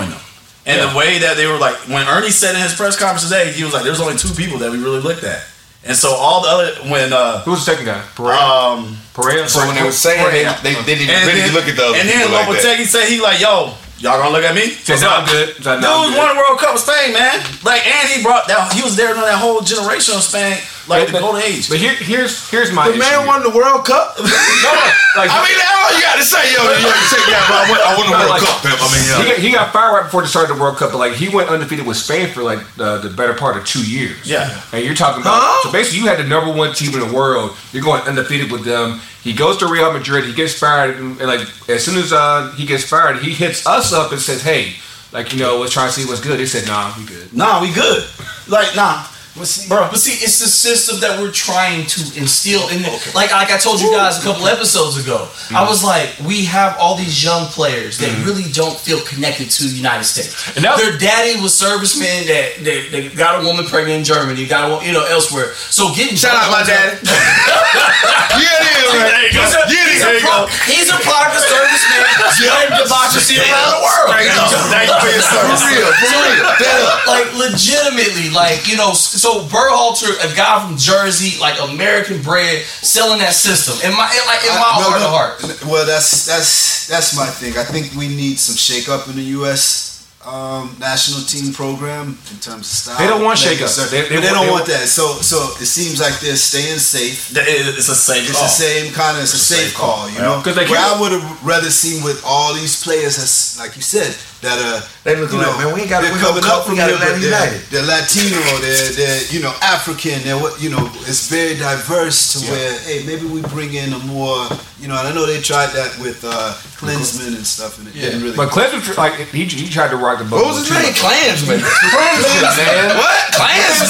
[0.67, 0.80] them.
[0.80, 3.51] And the way that they were like, when Earnie said in his press conference today,
[3.51, 5.41] he was like, "There's only two people that we really looked at,"
[5.88, 8.01] and so all the other when uh Who was the second guy?
[8.15, 8.75] Pareja.
[8.75, 9.47] um Pareja.
[9.47, 11.84] So when they were saying they, they, they didn't and really then, look at the
[11.88, 12.77] other and then people like that.
[12.77, 15.56] Lopetegui said he like, "Yo, y'all gonna look at me?" Said, What's I'm good.
[15.63, 17.39] Said, Dude "Nah, I'm good." won a World Cup with Spain, man.
[17.63, 18.73] Like, and he brought that.
[18.75, 21.69] He was there during that whole generation of Spain, like the golden age.
[21.69, 24.17] But here, here's here's my The issue man won the World Cup.
[24.63, 24.73] No,
[25.15, 26.63] like I mean, all you got to say, yo.
[26.63, 27.56] yo check me out, bro.
[27.58, 28.80] I won, I won the World Like- Cup, pimp.
[28.82, 30.91] I mean, he, got, he got fired right before the start of the World Cup,
[30.91, 33.86] but like he went undefeated with Spain for like uh, the better part of two
[33.86, 34.26] years.
[34.26, 34.50] Yeah.
[34.73, 35.67] and you're talking about Huh?
[35.67, 37.56] so basically you had the number one team in the world.
[37.71, 39.00] You're going undefeated with them.
[39.23, 40.23] He goes to Real Madrid.
[40.26, 43.67] He gets fired, and, and, like as soon as uh, he gets fired, he hits
[43.67, 44.73] us up and says, "Hey,
[45.12, 47.62] like you know, let's try and see what's good." They said, "Nah, we good." nah,
[47.62, 48.08] we good.
[48.47, 49.04] Like, nah.
[49.38, 53.32] But see, but see, it's the system that we're trying to instill in the, like
[53.32, 55.17] like I told you guys a couple episodes ago.
[55.17, 55.69] I mm-hmm.
[55.69, 58.26] was like, we have all these young players that mm-hmm.
[58.26, 60.56] really don't feel connected to the United States.
[60.56, 64.45] And that- Their daddy was servicemen that, that, that got a woman pregnant in Germany,
[64.45, 65.54] got a you know elsewhere.
[65.54, 66.97] So getting Shout out my daddy.
[67.04, 69.38] yeah, it is.
[69.38, 70.47] He's a, Yeah, he's, there a you go.
[70.65, 72.04] he's a product of servicemen
[72.36, 74.08] spreading democracy around the world.
[74.13, 74.60] Thank you.
[74.71, 75.62] Thank you for your service.
[75.62, 76.88] For real, for real.
[77.08, 83.20] Like legitimately, like you know, so Berhalter, a guy from Jersey, like American bred, selling
[83.20, 83.76] that system.
[83.90, 85.13] In my, in, like in my I- no, heart no, of
[85.60, 85.66] heart.
[85.72, 87.58] Well, that's that's that's my thing.
[87.58, 89.86] I think we need some shake up in the U.S.
[90.28, 92.98] Um, national team program in terms of style.
[93.00, 93.78] They don't want play, shake-ups.
[93.90, 94.84] They- they they don't they want that.
[94.92, 97.32] So so it seems like they're staying safe.
[97.32, 98.44] It's a safe It's call.
[98.44, 100.42] the same kind of it's a safe call, you know.
[100.44, 103.82] 'Cause, like, Where I would have rather seen with all these players, as like you
[103.82, 106.69] said, that uh, They look you like, man, we ain't got- they're gonna coming up
[106.69, 107.62] we from got here, Atlanta but they're, United.
[107.73, 110.86] they're Latino, they're they're you know African, they're what you know.
[111.10, 114.45] It's very diverse to where hey maybe we bring in a more
[114.78, 114.97] you know.
[115.00, 118.38] And I know they tried that with uh, Klinsmann and stuff, and it didn't really.
[118.38, 120.45] But Clinton, like he, he tried to rock the boat.
[120.45, 120.93] What was his too name?
[120.93, 121.02] much.
[121.02, 121.60] Klansman.
[121.62, 122.97] man?
[122.97, 123.17] What?
[123.34, 123.87] Klansman.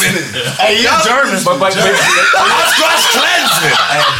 [0.67, 1.39] Hey, you're German.
[1.47, 3.71] But, but, but, Oscar Klansman.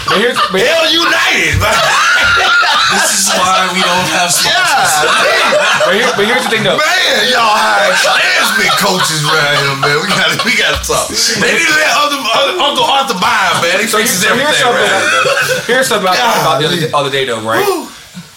[0.07, 1.59] but here's, but Hell United.
[1.59, 5.11] This is why we don't have sponsors.
[5.11, 6.79] Yeah, but, here, but here's the thing though.
[6.79, 9.95] man, y'all hire Klansman coaches around here, man.
[9.99, 11.11] We got we got to talk.
[11.11, 13.83] They need to let other, other, Uncle Arthur buy man.
[13.83, 14.87] He So, fixes so here's everything something.
[14.87, 17.59] right Here's something I thought about the other, other day, though, right?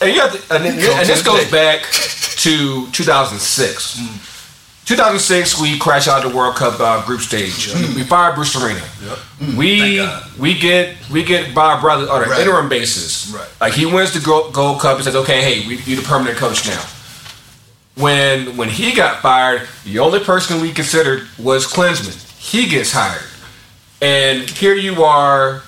[0.03, 1.87] And, you have to, and, and this goes back
[2.43, 4.30] to 2006.
[4.91, 7.73] 2006, we crash out of the World Cup uh, group stage.
[7.95, 8.83] We fired Bruce Arena.
[9.57, 10.05] We
[10.39, 12.41] we get we get Bob Bradley on an Right.
[12.41, 13.31] interim basis.
[13.33, 13.49] Right.
[13.61, 16.67] Like he wins the Gold, Cup and says, "Okay, hey, we, you're the permanent coach
[16.67, 16.83] now."
[17.97, 22.17] When when he got fired, the only person we considered was Klinsmann.
[22.39, 23.23] He gets hired,
[24.01, 25.63] and here you are,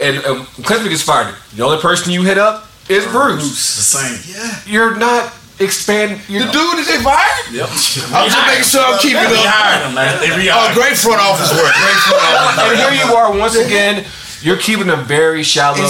[0.00, 1.34] and um, Klinsmann gets fired.
[1.54, 3.44] The only person you hit up is Bruce.
[3.50, 4.34] It's the same.
[4.36, 4.60] yeah.
[4.66, 6.20] You're not expand.
[6.28, 7.52] You're The dude is they fired?
[7.52, 7.68] Yep.
[8.12, 9.52] I'm just making sure I'm keeping They up.
[9.54, 10.20] hired him, man.
[10.20, 10.74] They Oh, rehired him.
[10.74, 11.72] great front office work.
[11.72, 14.04] Great front office and here you are once again.
[14.42, 15.80] You're keeping a very shallow.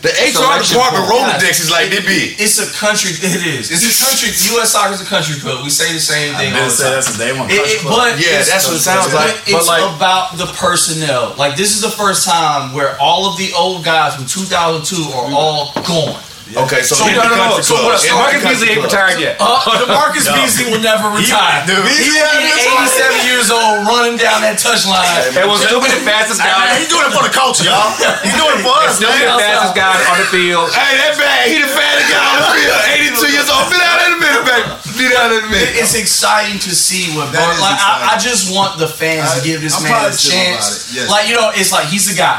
[0.00, 1.18] The HR selection department pool.
[1.26, 2.38] Rolodex is like this big.
[2.40, 3.10] It's a country.
[3.10, 3.68] It is.
[3.68, 4.30] It's a country.
[4.54, 4.70] U.S.
[4.72, 5.64] soccer is a country club.
[5.64, 6.94] We say the same thing all Been the said time.
[6.94, 7.50] that since day one.
[7.50, 7.96] It- Country it- club.
[7.98, 9.36] but Yeah, that's what it sounds But like.
[9.50, 11.34] it's like- about the personnel.
[11.36, 15.26] Like this is the first time where all of the old guys from 2002 are
[15.34, 16.22] all gone.
[16.46, 17.58] Okay, so, So in No, no, no.
[17.58, 17.98] So what?
[18.06, 19.34] In the Marcus Beasley ain't retired yet.
[19.42, 21.66] Uh, DaMarcus Beasley will never retire.
[21.66, 25.10] dude, He's he- only 87 years old, running down that touchline.
[25.34, 26.78] It was stupid the fastest Hey, guy.
[26.78, 27.90] he's doing it for the culture, y'all.
[28.22, 30.70] He's doing it for us, Stupid the fastest guy on the field.
[30.70, 31.50] Hey, that bad.
[31.50, 32.78] He the fattest guy on the field.
[33.18, 33.66] 82 years old.
[33.66, 34.66] Be down in a minute, baby.
[35.02, 35.74] Be down in a minute.
[35.82, 37.74] It's exciting to see what That Bur- is like.
[37.82, 40.94] I, I just want the fans I- to give this I'm man a chance.
[40.94, 41.10] yes.
[41.10, 42.38] Like you know, it's like he's the guy.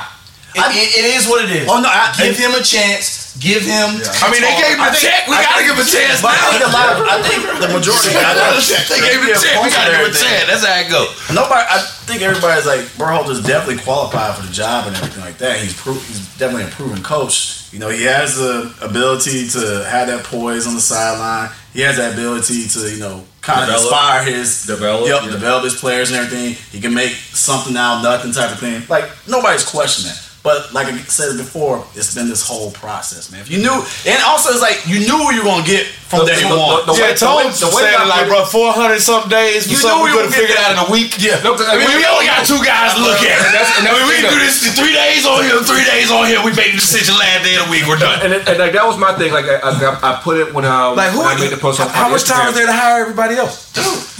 [0.56, 1.67] It, I- it- it is what it is.
[1.67, 3.27] Oh, no, I- give him a chance.
[3.39, 4.02] Give him.
[4.02, 5.28] I mean, they gave him a check.
[5.30, 6.73] We gotta give him a chance But I think a now.
[6.73, 9.62] lot of, I think the majority, I know, They gave him a check.
[9.62, 10.45] We gotta give him a chance.
[10.50, 11.06] That's how it go.
[11.34, 11.78] Nobody, I
[12.10, 15.60] think everybody's like Berhalter's definitely qualified for the job and everything like that.
[15.62, 17.69] He's pro- he's definitely a proven coach.
[17.71, 21.52] You know, he has the ability to have that poise on the sideline.
[21.73, 25.32] He has that ability to you know kind of inspire his Develop, yep, yeah.
[25.32, 26.56] develop his players and everything.
[26.71, 28.82] He can make something out of nothing type of thing.
[28.89, 30.23] Like nobody's questioning that.
[30.47, 33.43] But like I said before, it's been this whole process, man.
[33.43, 36.23] If you knew, and also it's like you knew what you were gonna get from
[36.23, 36.88] The- day the- one.
[36.88, 39.75] the- yeah, way- Tone the way saying I like, bro, 400 some days for You
[39.75, 41.12] something knew we we could have would figured get out in a week.
[41.19, 41.43] Yeah.
[41.43, 43.38] No, 'cause I I mean, mean, we only got two guys to look at.
[43.43, 46.07] And that's- and I mean, we the do this three days on here, three days
[46.15, 46.39] on here.
[46.47, 47.83] We made the decision last day of the week.
[47.83, 48.23] We're done.
[48.23, 49.36] And, it- and like that was my thing.
[49.36, 51.27] Like I, I, I put it when um Like, who?
[51.27, 52.49] I made the post on, how much time Instagram.
[52.49, 53.67] is there to hire everybody else?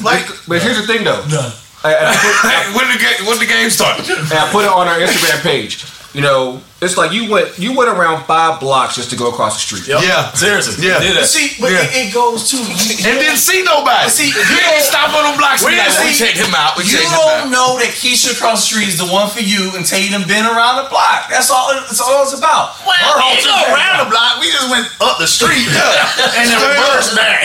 [0.03, 1.23] like But here's the thing, though.
[1.31, 1.53] None.
[1.87, 3.99] I, I put, when the game, when the game start?
[4.09, 5.85] and I put it on our Instagram page.
[6.13, 9.57] You know, it's like you went you went around five blocks just to go across
[9.57, 9.89] the street.
[9.89, 9.97] Yep.
[10.05, 10.29] Yeah.
[10.37, 11.01] seriously, Yeah.
[11.01, 11.28] Did But that.
[11.28, 11.82] see, but Yeah.
[11.89, 12.69] it, it goes to you,
[13.01, 14.09] And didn't see nobody.
[14.13, 15.65] See, you didn't stop on them blocks.
[15.65, 16.78] We We, like, didn't we see- checked him out.
[16.78, 17.49] We you don't out.
[17.49, 20.45] know that Keisha across the street is the one for you until you done been
[20.45, 21.34] around the block.
[21.34, 21.73] That's all.
[21.73, 22.78] That's all it's about.
[22.86, 22.93] Well,
[23.25, 24.38] we didn't go around the block.
[24.38, 25.65] We just went up the street
[26.38, 27.41] and then reversed back.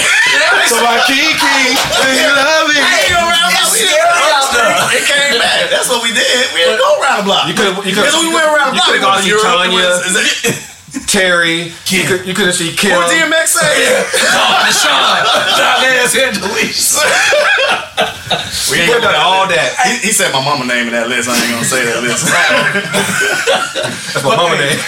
[0.69, 2.77] So my Kiki, do you love me?
[2.77, 3.73] I ain't go around the block.
[3.73, 4.69] We It's didn't scary go out there.
[4.69, 5.61] around It came back.
[5.73, 6.53] That's what we did.
[6.53, 7.45] We didn't go around the block.
[7.49, 9.22] You could you could Because we went around the block.
[9.23, 10.03] Could we have went gone to to Europe.
[10.05, 10.59] we Tanya,
[10.95, 11.73] went- is Terry.
[11.87, 12.93] You could you could have seen Kim.
[12.93, 14.05] What DMX say?
[14.35, 15.25] Oh, Deshaun,
[15.57, 17.01] John Angelis.
[18.71, 19.69] We You could have done all that.
[19.85, 21.29] He, he said my mama name in that list.
[21.29, 22.25] I ain't gonna say that list.
[24.13, 24.79] That's my mama name.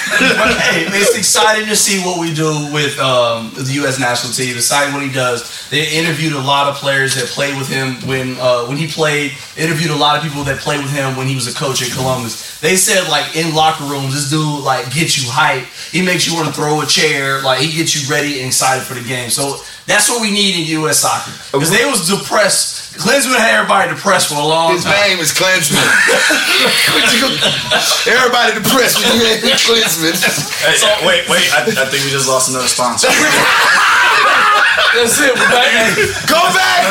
[0.40, 4.00] But hey, it's exciting to see what we do with um, the U.S.
[4.00, 4.56] national team.
[4.56, 5.68] Exciting what he does.
[5.68, 9.32] They interviewed a lot of players that played with him when uh, when he played.
[9.56, 11.92] Interviewed a lot of people that played with him when he was a coach at
[11.92, 12.60] Columbus.
[12.60, 15.66] They said like in locker rooms, this dude like gets you hype.
[15.94, 17.38] He makes you want to throw a chair.
[17.46, 19.30] Like he gets you ready and excited for the game.
[19.30, 21.06] So that's what we need in U.S.
[21.06, 22.98] soccer because they was depressed.
[22.98, 24.90] Klinsmann had everybody depressed for a long His time.
[24.90, 25.78] His name is Klinsmann.
[28.10, 30.18] Everybody depressed when you had Klinsmann.
[30.66, 31.46] Hey, wait, wait.
[31.54, 33.06] I, I think we just lost another sponsor.
[34.74, 35.34] That's it.
[35.34, 35.70] We're back.
[35.70, 36.82] Hey, Come back,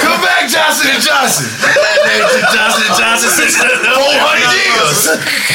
[0.00, 1.48] come back, Johnson and Johnson.
[2.52, 3.72] Johnson and Johnson since 400
[4.52, 4.96] years.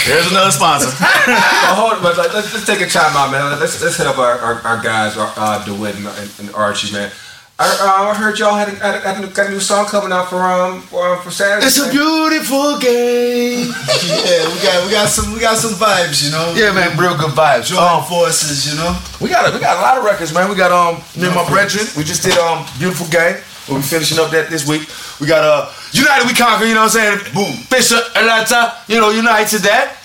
[0.08, 0.90] There's another sponsor.
[0.98, 3.60] But hold, but like, let's, let's take a time out, man.
[3.60, 6.92] Let's let's hit up our, our, our guys, our, uh, DeWitt and, and, and Archie,
[6.94, 7.12] man.
[7.60, 9.88] I, uh, I heard y'all had a, had, a, had a, got a new song
[9.88, 11.66] coming out for um for, um, for Saturday.
[11.66, 13.74] It's a beautiful game.
[14.08, 16.54] Yeah, we got we got some we got some vibes, you know.
[16.56, 17.66] Yeah, man, real good vibes.
[17.68, 18.94] Joint Um, forces, you know.
[19.20, 20.50] we got a, we got a lot of records, man.
[20.50, 21.86] We got um me and my brethren.
[21.98, 23.38] We just did um beautiful game.
[23.68, 24.86] We'll be finishing up that this week.
[25.20, 26.66] We got uh United We Conquer.
[26.66, 27.34] You know what I'm saying?
[27.34, 28.78] Boom, Fisher, Atlanta.
[28.88, 29.98] You know, United that.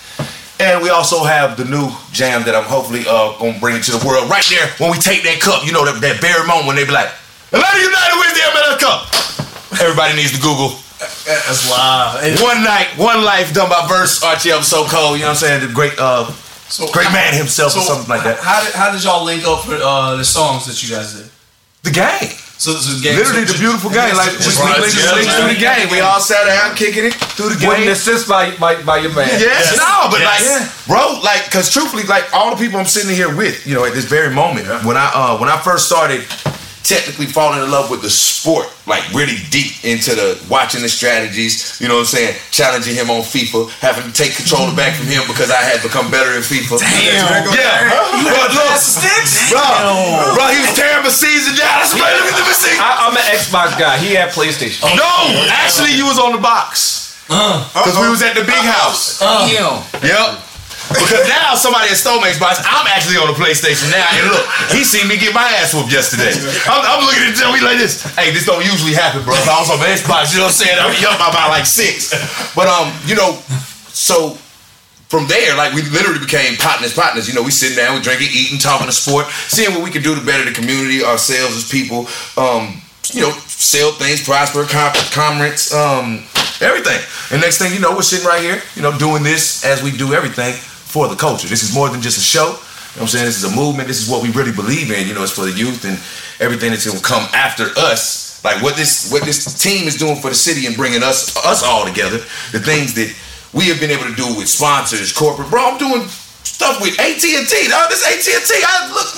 [0.59, 4.01] And we also have the new jam that I'm hopefully uh gonna bring into the
[4.07, 5.65] world right there when we take that cup.
[5.67, 7.09] You know that that very moment when they be like,
[7.53, 8.99] Atlanta United wins the MLS Cup.
[9.81, 10.73] Everybody needs to Google.
[11.25, 12.19] That's live.
[12.21, 14.51] Hey, One night, one life, done by Verse Archie.
[14.53, 15.17] I'm so cold.
[15.17, 15.67] You know what I'm saying?
[15.67, 16.25] The great, uh,
[16.71, 18.39] So great man himself, or something like that.
[18.39, 21.29] How did how did y'all link up for uh, the songs that you guys did?
[21.83, 24.15] The game, So, so the game, literally so the beautiful game.
[24.15, 25.77] Like we, just we right linked together, through the man.
[25.83, 25.87] game.
[25.91, 27.91] We all sat down, kicking it through the With an game.
[27.91, 29.27] assist by, by, by your man.
[29.35, 30.31] Yes, no, but Yes.
[30.31, 33.83] like, bro, like, cause truthfully, like, all the people I'm sitting here with, you know,
[33.83, 36.23] at this very moment, when I uh when I first started
[36.83, 41.79] technically falling in love with the sport, like really deep into the watching the strategies,
[41.79, 45.07] you know what I'm saying, challenging him on FIFA, having to take control back from
[45.07, 46.83] him because I had become better in FIFA.
[46.83, 47.47] Damn.
[47.55, 48.51] Yeah, bro, look,
[49.47, 51.81] bro, bro, he was tearing my season down.
[51.81, 52.79] I swear, look at the machine.
[52.79, 53.97] I, I'm an Xbox guy.
[53.97, 54.83] He had PlayStation.
[54.83, 54.91] Oh.
[54.99, 55.15] No,
[55.55, 57.01] actually, you was on the box.
[57.25, 59.23] Because we was at the big house.
[60.03, 60.52] Yep.
[60.89, 64.03] Because now somebody at Stonemake's box, I'm actually on the PlayStation now.
[64.03, 66.35] And look, he seen me get my ass whooped yesterday.
[66.67, 68.03] I'm, I'm looking at him, like this.
[68.15, 69.33] Hey, this don't usually happen, bro.
[69.33, 70.99] If I was on my Xbox, you know what I'm saying?
[70.99, 72.11] Be up by about like six.
[72.51, 73.39] But um, you know,
[73.93, 74.35] so
[75.07, 77.27] from there, like we literally became partners, partners.
[77.27, 80.03] You know, we sitting down, we drinking, eating, talking to sport, seeing what we can
[80.03, 82.09] do to better the community, ourselves as people.
[82.35, 82.81] Um,
[83.11, 84.65] you know, sell things, prosper,
[85.11, 86.23] comments, um,
[86.61, 86.99] everything.
[87.31, 89.91] And next thing you know, we're sitting right here, you know, doing this as we
[89.91, 90.55] do everything
[90.93, 91.49] for the culture.
[91.49, 92.53] This is more than just a show.
[92.93, 93.25] You know what I'm saying?
[93.25, 93.89] This is a movement.
[93.89, 95.09] This is what we really believe in.
[95.09, 95.97] You know, it's for the youth and
[96.37, 98.37] everything that's gonna come after us.
[98.45, 101.65] Like what this what this team is doing for the city and bringing us us
[101.65, 102.21] all together.
[102.53, 103.09] The things that
[103.57, 105.49] we have been able to do with sponsors, corporate.
[105.49, 106.05] Bro, I'm doing
[106.45, 107.65] stuff with AT and T.
[107.73, 108.53] Dog, this AT and T.
[108.61, 109.09] I look.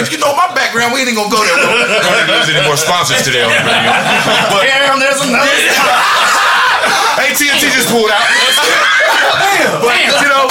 [0.00, 1.60] If you know my background, we ain't gonna go there.
[1.60, 1.76] Bro.
[1.76, 3.92] Don't even use any more sponsors today on the radio.
[4.48, 6.56] But Damn, there's another.
[7.20, 8.26] AT and T just pulled out.
[9.80, 10.46] But you know,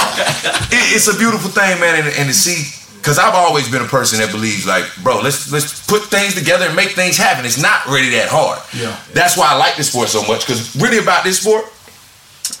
[0.70, 2.76] it, it's a beautiful thing, man, and, and to see.
[3.02, 6.66] Cause I've always been a person that believes like, bro, let's let's put things together
[6.66, 7.46] and make things happen.
[7.46, 8.60] It's not really that hard.
[8.76, 8.92] Yeah.
[9.14, 10.44] That's why I like this sport so much.
[10.46, 11.64] Cause really about this sport,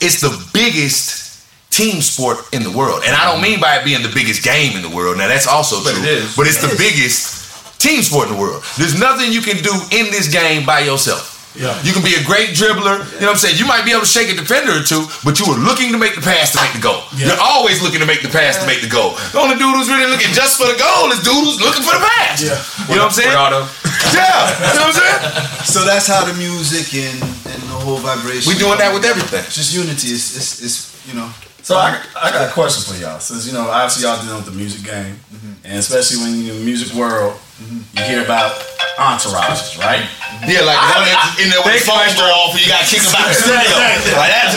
[0.00, 3.02] it's the biggest team sport in the world.
[3.04, 5.18] And I don't mean by it being the biggest game in the world.
[5.18, 6.04] Now that's also But true.
[6.04, 6.34] it is.
[6.34, 8.64] But it's the biggest team sport in the world.
[8.78, 11.36] There's nothing you can do in this game by yourself.
[11.58, 11.74] Yeah.
[11.82, 13.02] You can be a great dribbler.
[13.18, 13.58] You know what I'm saying?
[13.58, 15.98] You might be able to shake a defender or two, but you were looking to
[15.98, 17.02] make the pass to make the goal.
[17.18, 17.34] Yeah.
[17.34, 19.18] You're always looking to make the pass to make the goal.
[19.34, 21.98] The only dude who's really looking just for the goal is dude who's looking for
[21.98, 22.38] the pass.
[22.38, 22.54] Yeah.
[22.86, 23.34] You know what I'm saying?
[24.00, 24.48] Yeah.
[24.72, 25.66] You know what I'm saying?
[25.68, 28.48] So that's how the music and, and the whole vibration.
[28.48, 29.44] We're doing that with everything.
[29.44, 30.08] It's just unity.
[30.08, 31.30] It's, it's, it's you know.
[31.62, 33.20] So I, I got a question for y'all.
[33.20, 35.52] Since you know, obviously y'all dealing with the music game, mm-hmm.
[35.64, 38.56] and especially when you're in the music world, you hear about
[38.96, 40.04] entourages, right?
[40.44, 42.88] Yeah, like one that's in there with the phone go off and you got to
[42.88, 43.76] kick him out the studio.
[44.16, 44.48] Like that.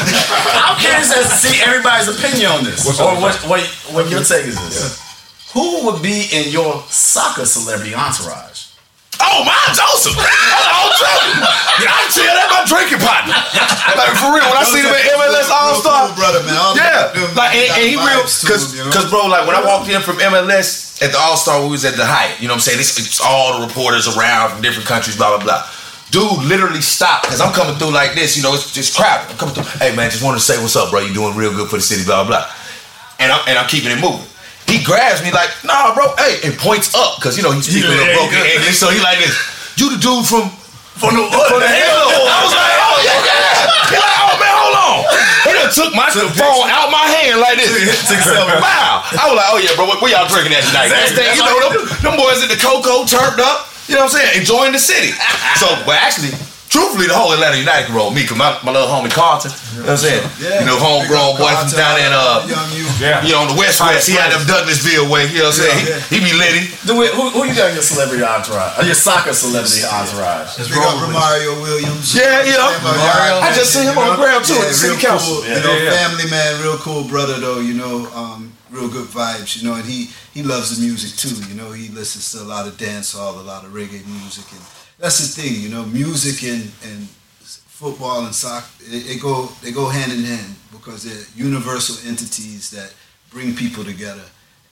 [0.67, 4.23] I'm curious as to see everybody's opinion on this, What's or what, what what your
[4.23, 4.99] take is this.
[5.53, 8.72] Who would be in your soccer celebrity entourage?
[9.23, 10.13] Oh, my Josef.
[10.19, 11.47] That's all trouble.
[11.87, 13.33] I tell that my drinking partner.
[13.95, 16.55] Like for real, when I see him at MLS All Star, brother, man.
[16.55, 18.89] All Yeah, like and, and he real because him, you know?
[18.91, 21.85] because bro, like when I walked in from MLS at the All Star, we was
[21.85, 22.41] at the Hyatt.
[22.41, 22.79] You know what I'm saying?
[22.79, 25.61] It's, it's all the reporters around from different countries, blah blah blah.
[26.11, 28.37] Dude literally stopped because I'm coming through like this.
[28.37, 29.31] You know, it's just crowded.
[29.31, 29.65] I'm coming through.
[29.81, 31.01] Hey man, just wanted to say what's up, bro.
[31.01, 32.45] You doing real good for the city, blah blah.
[32.45, 32.51] blah.
[33.19, 34.25] And I'm and I'm keeping it moving.
[34.67, 37.89] He grabs me like, nah, bro, hey, and points up because you know he's speaking
[37.91, 38.57] Yeah, a broken yeah.
[38.57, 39.35] English, so he like this.
[39.77, 40.49] You the dude from
[40.97, 42.05] From the, from the hell?
[42.29, 43.89] I was like, oh yeah, yeah.
[43.89, 44.97] He like, oh man, hold on.
[45.43, 47.73] He done took my phone out my hand like this.
[48.07, 48.21] Took
[48.61, 49.01] wow.
[49.03, 50.89] I was like, oh yeah, bro, what, what y'all drinking at tonight?
[50.93, 53.69] Next thing you know, them, them boys at the Coco turned up.
[53.89, 54.39] You know what I'm saying?
[54.39, 55.11] Enjoying the city.
[55.61, 56.33] So, but actually,
[56.73, 59.53] truthfully, the whole Atlanta United can roll me, cause my, my little homie Carleton.
[59.77, 60.25] You know what I'm saying?
[60.41, 60.59] Yeah.
[60.61, 62.41] You know, homegrown boy from down in uh.
[62.49, 62.89] Young you.
[62.97, 63.21] Yeah.
[63.21, 65.29] You know, on the West West, he had them Douglasville way.
[65.29, 65.81] You know what I'm saying?
[65.85, 66.73] Yeah, He, he be litty.
[66.89, 68.81] Do we, who, who you got in your celebrity entourage?
[68.81, 70.57] Or your soccer celebrity entourage?
[70.57, 72.09] Big up Romario Williams.
[72.17, 72.65] Yeah, yeah.
[72.81, 75.45] Mario, I just seen him on the ground too at the city real council.
[75.45, 75.97] Cool, you know, Yeah, yeah.
[76.01, 77.59] family man, real cool brother though.
[77.61, 79.61] You know, um, real good vibes.
[79.61, 81.35] You know, and he he loves the music too.
[81.49, 84.61] You know, he listens to a lot of dancehall, a lot of reggae music, and
[84.99, 85.61] that's the thing.
[85.61, 87.07] You know, music and and
[87.41, 92.69] football and soccer it, it go they go hand in hand because they're universal entities
[92.71, 92.93] that
[93.29, 94.23] bring people together.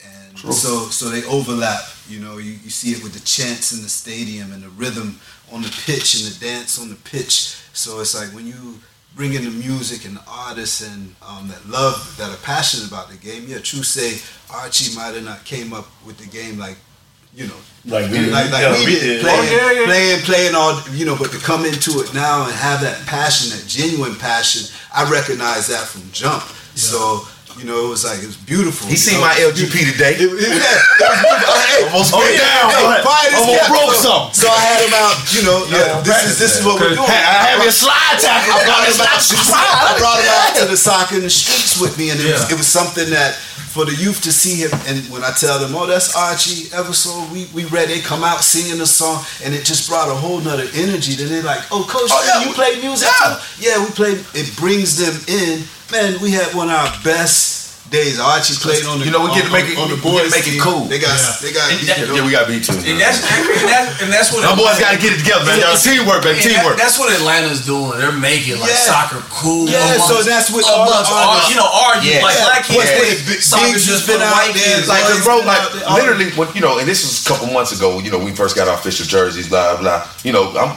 [0.03, 1.83] And so so they overlap.
[2.07, 5.19] You know, you, you see it with the chants in the stadium and the rhythm
[5.51, 7.55] on the pitch and the dance on the pitch.
[7.73, 8.79] So it's like when you
[9.15, 13.09] bring in the music and the artists and um, that love, that are passionate about
[13.09, 13.45] the game.
[13.47, 14.21] Yeah, true say
[14.53, 16.77] Archie might have not came up with the game like,
[17.33, 17.55] you know,
[17.85, 18.31] Like we did.
[18.31, 19.21] like, like Yeah, we did.
[19.21, 19.85] playing, Oh, yeah, yeah.
[19.85, 23.49] playing, playing all, you know, but to come into it now and have that passion,
[23.57, 26.43] that genuine passion, I recognize that from jump.
[26.75, 27.27] So,
[27.59, 28.87] you know, it was like, it was beautiful.
[28.87, 29.27] He seen know?
[29.27, 30.13] my LGP today.
[30.15, 30.61] It- it-
[31.01, 34.33] yeah, Almost oh, down, hey, but quiet as almost broke So- something.
[34.41, 37.09] So I had him out, you know, yeah, this is this is what we're doing.
[37.09, 38.53] I have your slide tackle.
[38.53, 41.97] I brought, him out, I brought him out to the soccer in the streets with
[41.97, 43.35] me, and it, was, it was something that
[43.73, 44.71] for the youth to see him.
[44.87, 48.43] And when I tell them, "Oh, that's Archie Eversole," we we read, they come out
[48.43, 51.15] singing the song, and it just brought a whole nother energy.
[51.15, 53.35] Then they're like, "Oh, Coach, Oh, yeah, you we- play music yeah.
[53.35, 54.19] too?" Yeah, we played.
[54.33, 55.63] It brings them in.
[55.91, 57.59] Man, we had one of our best
[57.91, 58.15] days.
[58.17, 59.05] Archie played on the.
[59.05, 60.87] You know, we get to make it- on the get to boys make it cool.
[60.87, 61.35] They got Yeah.
[61.43, 61.67] they got.
[61.67, 62.71] And that- Yeah, we got beat too.
[62.79, 65.59] And that's and that's and that's what Them boys got to get it together, man.
[65.59, 66.39] Y'all teamwork, baby.
[66.39, 66.77] And that- Teamwork.
[66.79, 67.99] that's what Atlanta's doing.
[67.99, 68.87] They're making like Yeah.
[68.87, 69.67] soccer cool.
[69.67, 72.23] Yeah, amongst- so that's what all the amongst artists- ar- you know argue Yeah.
[72.23, 72.45] like Yeah.
[72.47, 73.43] black kids What's play with it?
[73.43, 74.87] soccer Biggs just has for been the out white there, kids.
[74.87, 77.73] like, Boys cause bro, like literally, when you know, and this was a couple months
[77.73, 77.99] ago.
[77.99, 80.07] You know, we first got our official jerseys, blah blah.
[80.23, 80.71] You know, I'm.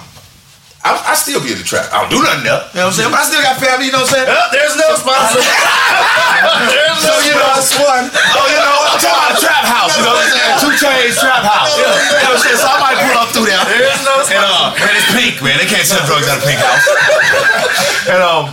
[0.84, 1.88] I, I still be in the trap.
[1.96, 2.60] I don't do nothing there.
[2.76, 3.08] You know what I'm saying?
[3.08, 3.88] But I still got family.
[3.88, 4.28] You know what I'm saying?
[4.28, 5.40] Oh, there's no sponsor.
[6.76, 7.56] there's So you know,
[7.88, 8.04] one.
[8.12, 9.96] Oh, you know, I'm talking about trap house.
[9.96, 10.76] You know what I'm saying?
[10.76, 11.72] 2 Chainz trap house.
[11.72, 12.60] You know what I'm saying?
[12.60, 13.64] So I might pull up through there.
[13.64, 15.56] There's no And uh, man, it's pink, man.
[15.56, 16.84] They can't sell drugs out of pink house.
[18.12, 18.52] and um,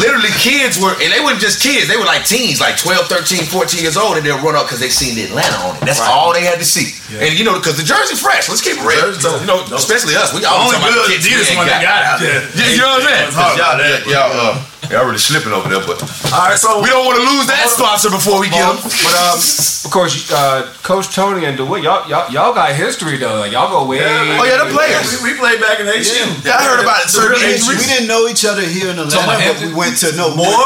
[0.00, 1.88] literally kids were, and they weren't just kids.
[1.88, 4.80] They were like teens, like 12, 13, 14 years old, and they'll run up because
[4.80, 5.84] they seen the Atlanta on it.
[5.84, 6.94] That's all they had to see.
[7.18, 8.48] And you know, because the jersey fresh.
[8.48, 9.12] Let's keep it real.
[9.12, 9.28] Jersey.
[9.28, 10.32] You know, especially us.
[10.32, 12.40] We always Only talking about good the kids Adidas one ain't they got out there.
[12.56, 13.26] You, you know what I'm saying?
[13.28, 14.00] It's hard 'Cause Y'all, about that.
[14.08, 14.54] y'all, uh,
[14.90, 16.00] y'all really slipping over there, but
[16.32, 18.78] All right, so we don't want to lose that sponsor before we get them.
[18.82, 23.38] But um, of course, uh, Coach Tony and DeWitt, y'all, y'all, y'all got history though.
[23.40, 24.00] Like y'all go way.
[24.02, 25.22] Oh yeah, the players.
[25.22, 26.02] we, we played back in HU.
[26.42, 27.10] Yeah, I heard about it.
[27.12, 27.78] Certain We, injuries.
[27.78, 30.48] we didn't know each other here in Atlanta, about but we went to no Boy,
[30.48, 30.58] boy.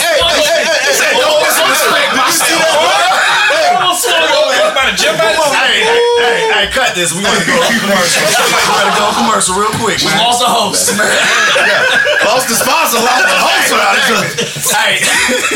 [0.00, 2.50] Hey, hey, hey, hey, Say, don't disrespect myself.
[2.50, 3.29] Hey, hey, hey, hey,
[6.72, 7.12] cut this.
[7.12, 8.22] We want to go commercial.
[8.24, 10.18] We gotta go commercial real quick, man.
[10.18, 10.92] Lost a host.
[11.00, 11.06] Man.
[12.26, 14.30] Lost the sponsor, lost the host without each other.
[14.80, 15.02] hey,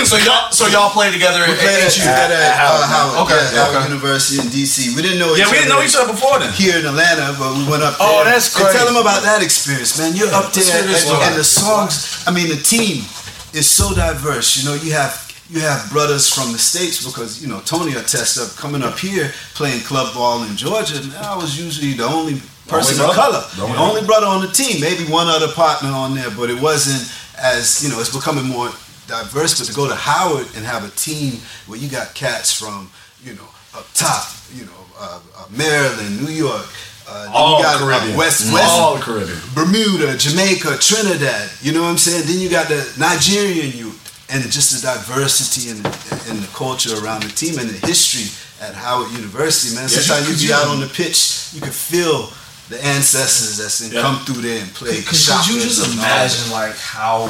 [0.10, 2.08] so y'all so y'all play together We at, played at at, HU.
[2.08, 3.88] at, at uh, Howard, Okay, yeah, Howard.
[3.90, 4.96] University in DC.
[4.96, 6.52] We didn't know Yeah, each we didn't other know each other before then.
[6.52, 8.06] here in Atlanta, but we went up there.
[8.08, 8.78] Oh, that's And crazy.
[8.78, 10.16] tell them about that experience, man.
[10.16, 12.24] You're up there, let's hear this and, and the songs.
[12.26, 13.04] I mean, the team
[13.52, 14.56] is so diverse.
[14.58, 18.44] You know, you have you have brothers from the states because you know Tony attested
[18.44, 21.00] up coming up here playing club ball in Georgia.
[21.02, 23.44] Man, I was usually the only person Only of color.
[23.56, 24.80] The only The only brother on the team.
[24.80, 28.00] Maybe one other partner on there, but it wasn't as you know.
[28.00, 28.70] It's becoming more
[29.06, 29.58] diverse.
[29.58, 32.90] But to go to Howard and have a team where you got cats from
[33.22, 34.24] you know up top,
[34.54, 36.66] you know uh, uh, Maryland, New York.
[37.06, 38.16] Uh, All you got uh, Caribbean.
[38.16, 39.36] West West All Caribbean.
[39.54, 41.50] Bermuda, Jamaica, Trinidad.
[41.60, 42.24] You know what I'm saying?
[42.26, 43.93] Then you got the Nigerian youth
[44.30, 45.84] and just the diversity and,
[46.30, 48.28] and the culture around the team and the history
[48.64, 49.84] at Howard University, man.
[49.84, 52.32] Yeah, Sometimes you be out on the pitch, you can feel
[52.72, 54.00] the ancestors that's in, Yeah.
[54.02, 54.96] come through there and play.
[55.04, 57.28] Could, could you just shoppers and all imagine like how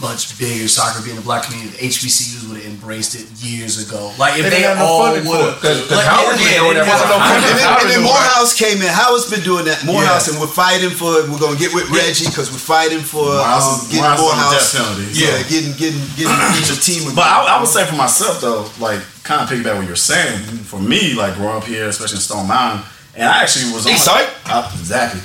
[0.00, 4.10] much bigger soccer being the black community, the HBCUs would have embraced it years ago.
[4.18, 5.26] Like if They they, didn't no all would have.
[5.26, 5.60] have.
[5.60, 8.02] 'cause- 'cause Howard been doing that for a long And then, and then.
[8.02, 8.88] Morehouse came in.
[8.88, 9.84] Howard's been doing that.
[9.84, 10.32] Morehouse, Yeah.
[10.34, 11.12] and we're fighting for.
[11.30, 14.72] We're gonna get with Reggie because we're fighting for Morehouse um, getting Morehouse Morehouse.
[14.72, 17.14] death penalty, Yeah, so- getting getting getting each a team.
[17.14, 20.38] But I, I would say for myself though, like kind of piggyback what you're saying.
[20.66, 22.82] For me, like growing up here, especially in Stone Mountain,
[23.14, 24.26] and I actually was on East side?
[24.46, 25.20] I- exactly.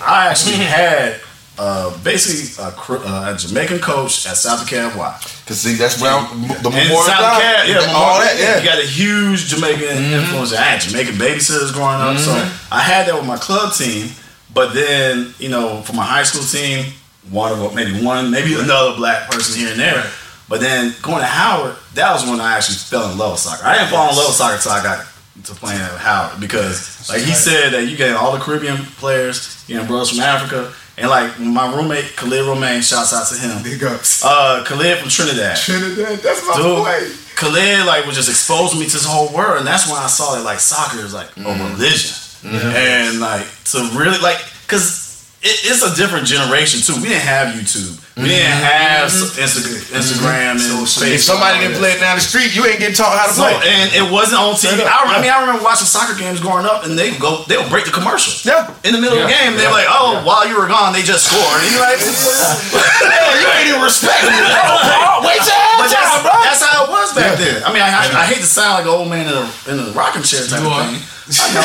[0.00, 1.20] I actually had
[1.58, 5.18] uh, basically a, uh, a Jamaican coach at South DeKalb Y.
[5.46, 8.58] Cause see, that's where I'm- the Memorial South DeKalb, yeah, all that, yeah.
[8.58, 10.52] You got a huge Jamaican influence.
[10.52, 12.32] I had Jamaican babysitters growing up, so
[12.72, 14.10] I had that with my club team.
[14.52, 16.92] But then, you know, for my high school team,
[17.30, 20.04] one of them, maybe one, maybe another black person here and there.
[20.48, 23.64] But then going to Howard, that was when I actually fell in love with soccer.
[23.64, 25.06] I didn't fall in love with soccer until I got
[25.42, 29.64] to playing at Howard because, like he said, that you get all the Caribbean players,
[29.68, 33.62] you know, bros from Africa, and like my roommate Khalid Romain, shouts out to him.
[33.62, 34.24] Big ups.
[34.24, 35.56] Uh, Khalid from Trinidad.
[35.56, 37.10] Trinidad, that's my Dude, boy.
[37.34, 40.36] Khalid like was just exposing me to this whole world, and that's when I saw
[40.36, 42.14] that like soccer is like a religion,
[42.44, 45.03] and like to really like because
[45.44, 46.96] it, it's a different generation too.
[47.04, 48.64] We didn't have YouTube, we didn't mm-hmm.
[48.64, 50.80] have s- Insta- Instagram mm-hmm.
[50.80, 51.12] and Facebook.
[51.12, 53.44] If somebody can play it down the street, you ain't getting taught how to So,
[53.44, 53.60] play.
[53.68, 54.80] and it wasn't on TV.
[54.80, 57.60] I, I mean, I remember watching soccer games growing up, and they would go, they
[57.60, 58.32] would break the commercial.
[58.46, 58.72] Yeah.
[58.88, 61.28] In the middle of the game, they're like, "Oh, while you were gone, they just
[61.28, 62.00] scored." And you're like,
[63.40, 64.40] you ain't even respecting me.
[65.28, 66.34] Wait till But that's, halftime, bro.
[66.44, 67.62] that's how it was back then.
[67.64, 69.76] I mean, I, I, I hate to sound like an old man in a, in
[69.80, 70.84] a rocking chair type You of are.
[70.88, 71.00] thing.
[71.24, 71.64] I know.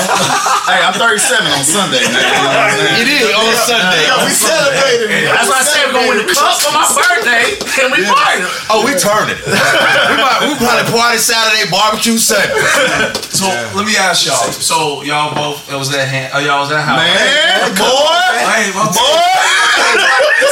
[0.72, 1.99] hey, I'm 37 on Sunday.
[1.99, 2.16] Man.
[2.16, 2.95] You know what I'm saying?
[3.03, 4.07] It is on Sunday.
[4.07, 5.07] Yeah, we celebrated.
[5.36, 8.07] That's why I said we're going to win the cup for my birthday, and we
[8.07, 8.39] party.
[8.72, 9.36] Oh, we turning.
[9.36, 12.55] we might we probably party Saturday, barbecue Sunday.
[13.36, 14.47] So let me ask y'all.
[14.47, 16.32] So y'all both it was that hand.
[16.32, 17.03] Oh, y'all was at Howard.
[17.03, 18.16] Man, boy,
[18.47, 19.28] Hey, my boy.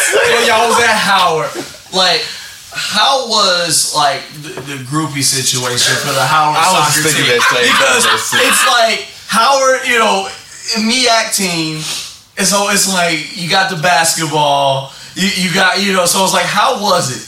[0.03, 1.51] So y'all was at Howard.
[1.95, 2.27] Like,
[2.77, 7.33] how was like the, the groupie situation for the Howard I was soccer thinking team?
[7.33, 8.03] that same because
[8.45, 10.29] it's like Howard, you know,
[10.85, 11.75] MEAC team.
[12.37, 14.93] And so it's like you got the basketball.
[15.15, 16.05] You, you got you know.
[16.05, 17.23] So it's like, how was it?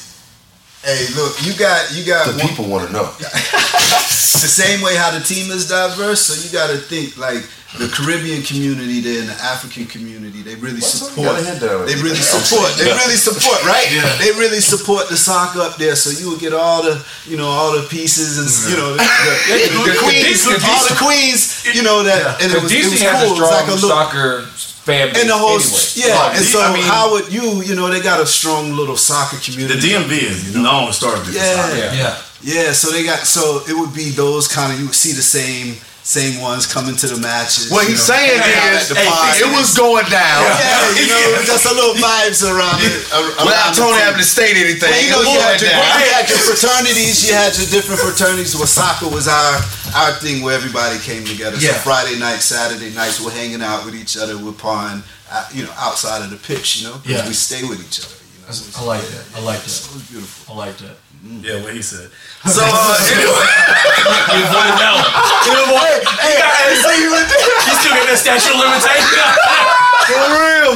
[0.85, 3.03] Hey, look, you got you got The one- people want to know.
[3.19, 6.21] the same way how the team is diverse.
[6.21, 7.43] So you got to think like
[7.77, 10.41] the Caribbean community there and the African community.
[10.41, 11.37] They really What's support.
[11.37, 11.85] gotta hit that.
[11.85, 12.73] They really support.
[12.81, 13.85] They really support, right?
[13.93, 14.09] Yeah.
[14.17, 15.93] They really support the soccer up there.
[15.95, 16.97] So you would get all the,
[17.29, 20.97] you know, all the pieces and you know, the, the, the queens, Cadiz- all the
[20.97, 21.61] queens.
[21.69, 23.33] You know that, and it was, it was has cool.
[23.33, 23.89] a strong like a little.
[23.93, 24.41] soccer
[24.89, 25.93] fan base And the whole, anyway.
[25.93, 28.97] yeah, Like, and so I mean, Howard, you, you know, they got a strong little
[28.97, 29.77] soccer community.
[29.77, 30.25] The community.
[30.25, 31.33] DMV is you known historically.
[31.33, 31.93] for Yeah.
[31.93, 32.17] Yeah.
[32.41, 35.21] Yeah, so they got so it would be those kind of you would see the
[35.21, 37.69] same same ones coming to the matches.
[37.69, 38.15] What he's know.
[38.15, 39.35] saying Yeah, is, the pod.
[39.37, 40.41] it was going down.
[40.57, 42.97] yeah, you know, just a little vibes around it.
[43.13, 44.89] ar- Without around Tony having to state anything.
[44.89, 48.01] Well, you know, you had, going your, you had your fraternities, you had your different
[48.01, 49.59] fraternities where soccer was our
[49.97, 51.57] our thing where everybody came together.
[51.57, 51.73] Yeah.
[51.73, 55.63] So Friday night, Saturday nights, we're hanging out with each other, we're pawing, uh, you
[55.65, 57.25] know, outside of the pitch, you know, Yeah.
[57.27, 58.13] we stay with each other.
[58.13, 59.25] You know, I like that.
[59.35, 59.73] I like that.
[59.89, 60.53] It was beautiful.
[60.53, 60.97] I like that.
[61.19, 62.09] Yeah, what he said.
[62.39, 63.35] So uh, anyway,
[64.31, 65.11] You avoided that one.
[65.43, 66.07] You avoided.
[66.23, 67.11] Hey, hey, see you.
[67.11, 69.19] You still got that statute of limitation.
[70.07, 70.71] For real.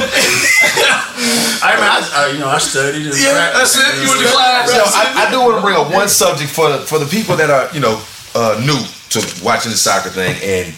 [1.64, 3.06] I mean, I, I, you know, I studied.
[3.08, 3.96] And Yeah, that's it.
[3.96, 4.68] You went to class.
[4.68, 7.34] Yo, I, I do want to bring up one subject for the, for the people
[7.40, 7.96] that are you know
[8.36, 8.76] uh, new
[9.16, 10.68] to watching the soccer thing, and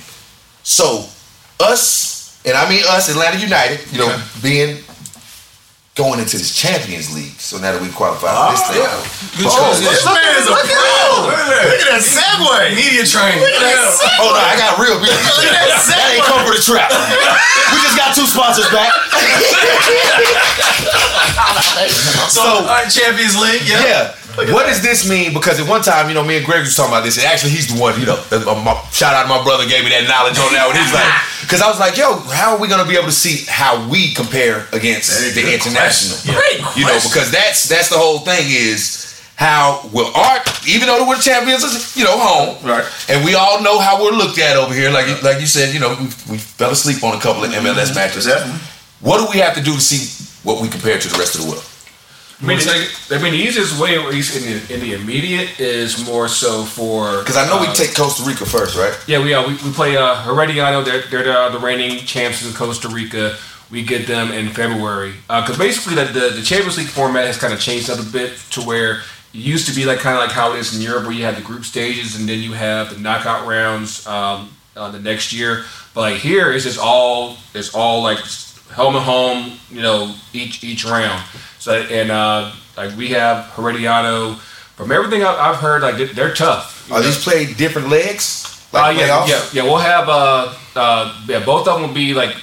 [0.63, 1.03] so
[1.59, 4.79] us, and I mean us, Atlanta United, you know, being
[5.97, 7.33] going into this Champions League.
[7.41, 8.85] So now that we qualified for this thing,
[9.41, 9.97] Good Oh, transition.
[9.97, 11.33] This man is a pro.
[11.73, 12.77] Look at that segue.
[12.77, 13.41] Media training.
[14.21, 15.89] oh no, I got real business.
[15.89, 16.93] that ain't come for the trap.
[17.73, 18.93] we just got two sponsors back.
[22.29, 23.63] So, all right, Champions League.
[23.67, 23.85] Yeah.
[23.85, 24.15] Yeah.
[24.37, 25.33] What does this mean?
[25.33, 27.53] Because at one time, you know, me and Greg was talking about this, and actually,
[27.53, 27.99] he's the one.
[27.99, 28.21] You know,
[28.63, 30.77] my, shout out to my brother, gave me that knowledge on that one.
[30.77, 31.09] He's like,
[31.43, 34.13] because I was like, yo, how are we gonna be able to see how we
[34.13, 36.21] compare against the good international?
[36.21, 36.35] question.
[36.35, 39.07] Great You know, because that's that's the whole thing is
[39.37, 41.65] how well our even though we're champions,
[41.97, 42.85] you know, home, Right.
[43.09, 44.91] And we all know how we're looked at over here.
[44.91, 47.51] Like you, like you said, you know, we, we fell asleep on a couple of
[47.51, 48.27] MLS matches.
[48.27, 48.61] Definitely.
[49.01, 50.09] What do we have to do to see
[50.43, 51.65] what we compare to the rest of the world?
[52.43, 56.05] I mean, I mean, the easiest way, at least in the, in the immediate, is
[56.05, 58.95] more so for Because I know we uh, take Costa Rica first, right?
[59.07, 60.85] Yeah, we uh, we, we play uh, Herediano.
[60.85, 63.37] They're they're the, the reigning champs in Costa Rica.
[63.71, 67.55] We get them in February because basically the, the the Champions League format has kind
[67.55, 69.01] of changed up a bit to where it
[69.33, 71.37] used to be like kind of like how it is in Europe, where you have
[71.37, 75.65] the group stages and then you have the knockout rounds um, uh, the next year.
[75.95, 78.19] But like here, it's just all it's all like
[78.73, 79.59] home and home.
[79.71, 81.23] You know, each each round.
[81.67, 84.39] So and uh, like we have Herediano.
[84.79, 86.87] From everything I've heard, like they're- they're tough.
[86.93, 88.45] Are these played different legs?
[88.73, 89.29] Uh, yeah, playoffs?
[89.29, 89.63] yeah, yeah.
[89.65, 92.37] We'll have uh, uh, yeah, both of them will be like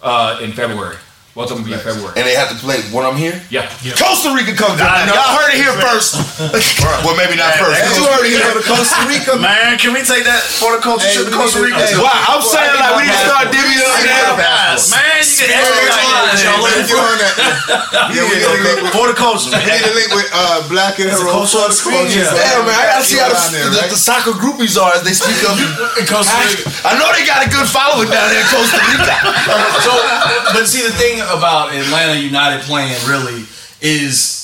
[0.00, 0.96] uh, in February.
[1.32, 2.12] Both of them will be February.
[2.12, 3.32] And they have to play when I'm here?
[3.48, 3.64] Yeah,
[3.96, 4.84] Costa Rica comes in.
[4.84, 5.16] I know.
[5.16, 6.12] Y'all heard it here first.
[7.08, 7.72] well, maybe not first.
[7.80, 8.52] but you heard it here.
[8.68, 11.80] Costa Rica, Man, can we take that for the culture Hey, to Costa Rica?
[11.80, 14.76] hey, Wow, I'm saying like we need to start divvying up now.
[14.92, 16.12] Man, you get Yeah, we everything.
[16.12, 17.00] need to link with-
[18.12, 20.68] Yeah, we need to link with- For the culture, we need to link with uh,
[20.68, 22.28] Black and It's Hero culture on screen, yeah.
[22.28, 23.40] Yeah, man, I gotta see how the,
[23.72, 23.88] the, right?
[23.88, 25.56] the soccer groupies are as they speak of.
[25.96, 26.68] In Costa Rica.
[26.84, 29.16] I know they got a good following down there in Costa Rica.
[29.88, 29.92] so,
[30.52, 33.44] but see, the thing about Atlanta United playing really
[33.80, 34.41] is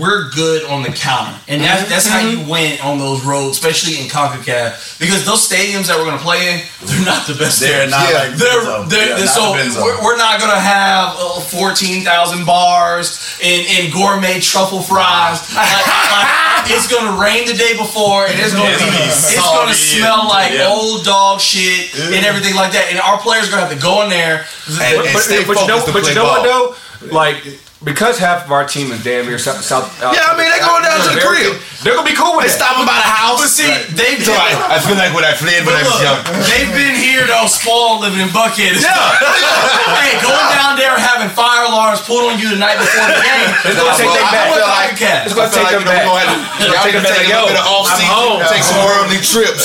[0.00, 4.00] we're good on the counter, and that's that's how you win on those roads, especially
[4.00, 7.60] in Concacaf, because those stadiums that we're gonna play in, they're not the best.
[7.60, 7.92] They're stadiums.
[7.92, 8.16] not Yeah.
[8.24, 9.84] like They're, they're, Yeah, not so the Benzo.
[9.84, 15.44] we're, we're not gonna have uh, fourteen thousand bars and, and gourmet truffle fries.
[15.52, 20.24] Like, like, it's gonna rain the day before, and it's gonna be it's gonna smell
[20.28, 20.72] like yeah.
[20.72, 22.88] old dog shit and everything like that.
[22.88, 24.46] And our players are gonna have to go in there.
[24.80, 27.12] And- but, but, stay but you know, focused to but play you know what though?
[27.12, 27.44] Like
[27.86, 29.62] because half of our team is damn near south.
[29.62, 31.62] south uh, Yeah, I mean, they're going down to the crib.
[31.86, 32.58] They're gonna be cool with They it.
[32.58, 33.38] stop by the house.
[33.38, 36.18] But see, they've So I, I feel like when I fled when I was young.
[36.50, 38.74] They've been here though, spoiled living in Buckhead.
[38.82, 38.90] Yeah.
[40.02, 43.48] hey, going down there having fire alarms pulled on you the night before the game.
[43.70, 44.46] It's gonna take Well, them I back.
[44.50, 45.20] feel Like, like- Concacaf.
[45.30, 46.02] It's gonna I feel take like, them you know, back.
[46.02, 47.30] we gonna have to, y'all take can them take back.
[47.30, 48.38] a little bit of off I'm season, home.
[48.50, 49.64] take some worldly trips,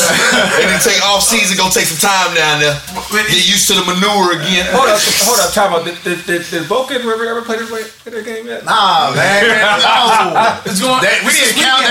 [0.61, 2.78] and then take off season, go take some time down there,
[3.09, 4.69] get used to the manure again.
[4.69, 5.82] Hold up, hold up, time out.
[5.89, 8.61] Did, did, did, did Boca River ever play this way in their game yet?
[8.61, 9.41] Nah, man.
[9.82, 10.61] No.
[10.69, 11.01] It's going.
[11.01, 11.89] That- we didn't count is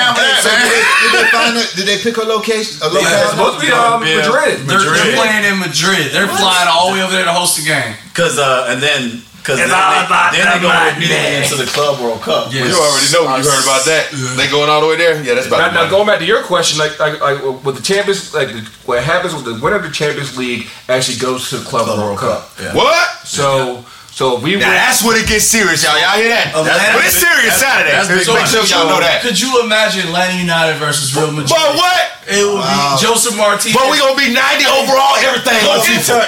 [1.01, 2.81] did they, find a, Did they pick a location?
[2.85, 4.21] A It's supposed to be um, Yeah.
[4.23, 4.65] Madrid.
[4.69, 6.13] They're, they're playing in Madrid.
[6.13, 7.95] They're flying all the way over there to host the game.
[8.15, 10.97] Cause uh, and then cause then, It's all they, about then the they go money.
[11.01, 12.53] immediately into the Club World Cup.
[12.53, 12.69] Yeah.
[12.69, 13.25] You already know.
[13.41, 14.13] You heard about that?
[14.37, 15.17] They going all the way there?
[15.25, 15.73] Yeah, that's about.
[15.73, 18.61] Now, now going back to your question, like, like, like with the champions, like the,
[18.85, 22.19] what happens with the winner of the Champions League actually goes to the Club, World
[22.19, 22.51] Cup.
[22.61, 22.75] Yeah.
[22.75, 23.09] What?
[23.25, 23.85] So,
[24.21, 25.97] so if we Now win, that's when it gets serious, y'all.
[25.97, 26.53] Y'all hear that?
[26.53, 27.89] Atlanta- but it's serious Saturday.
[27.89, 29.25] that's big Make sure y'all know that.
[29.25, 31.49] Could you imagine Atlanta United versus Real Madrid?
[31.57, 31.97] But what?
[32.29, 33.73] It would be Josef Martinez.
[33.73, 35.57] But we gonna be 90 overall, everything.
[35.65, 36.21] on FIFA.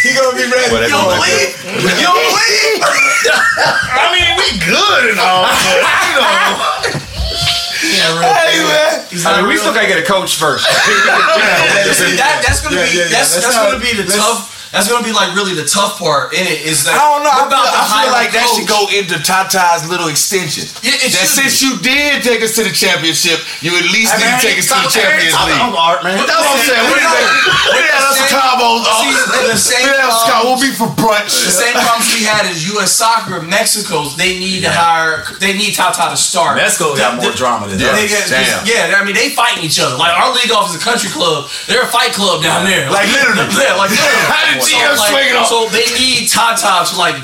[0.00, 0.72] He gonna be ready.
[0.72, 1.52] Well, that's You don't believe?
[1.76, 2.80] You don't believe?
[4.00, 5.60] I mean, we good and all, but
[6.08, 7.04] you know.
[7.84, 8.32] Yeah, real.
[8.32, 9.04] Hey, man.
[9.28, 9.60] I mean, we real.
[9.60, 10.64] still gotta get a coach first.
[12.00, 13.12] See, that, that's gonna Yeah, be yeah, yeah.
[13.12, 14.56] that's Let's that's gonna be the tough.
[14.72, 17.32] That's gonna be like really the tough part in it is that I don't know.
[17.32, 20.12] I we're feel, about to I feel like a that should go into Tata's little
[20.12, 20.68] extension.
[20.84, 24.12] Yeah, it that should since you did take us to the championship, you at least
[24.20, 25.56] need to take us to the Champions League.
[25.56, 26.20] I'm art, man.
[26.20, 26.84] That's what I'm saying.
[26.84, 27.36] We need to-
[27.72, 28.84] we need to some combos.
[29.00, 29.12] See,
[29.48, 30.44] the same We need to have some problem- combos.
[30.48, 31.32] We'll be for brunch.
[31.32, 32.92] The same problems we had is U.S.
[32.92, 33.40] Soccer.
[33.42, 35.24] Mexico's they need to hire.
[35.40, 36.56] They need Tata to start.
[36.60, 37.96] Mexico got The- more the- drama than Yeah.
[37.96, 38.28] Us.
[38.28, 38.66] Damn.
[38.66, 39.96] yeah, I mean they fighting each other.
[39.96, 41.48] Like our league off is a country club.
[41.66, 42.90] They're a fight club down there.
[42.90, 43.48] Like, literally.
[43.56, 44.57] yeah, like literally.
[44.60, 45.46] So, GM like, off?
[45.48, 47.14] so they need Tata to like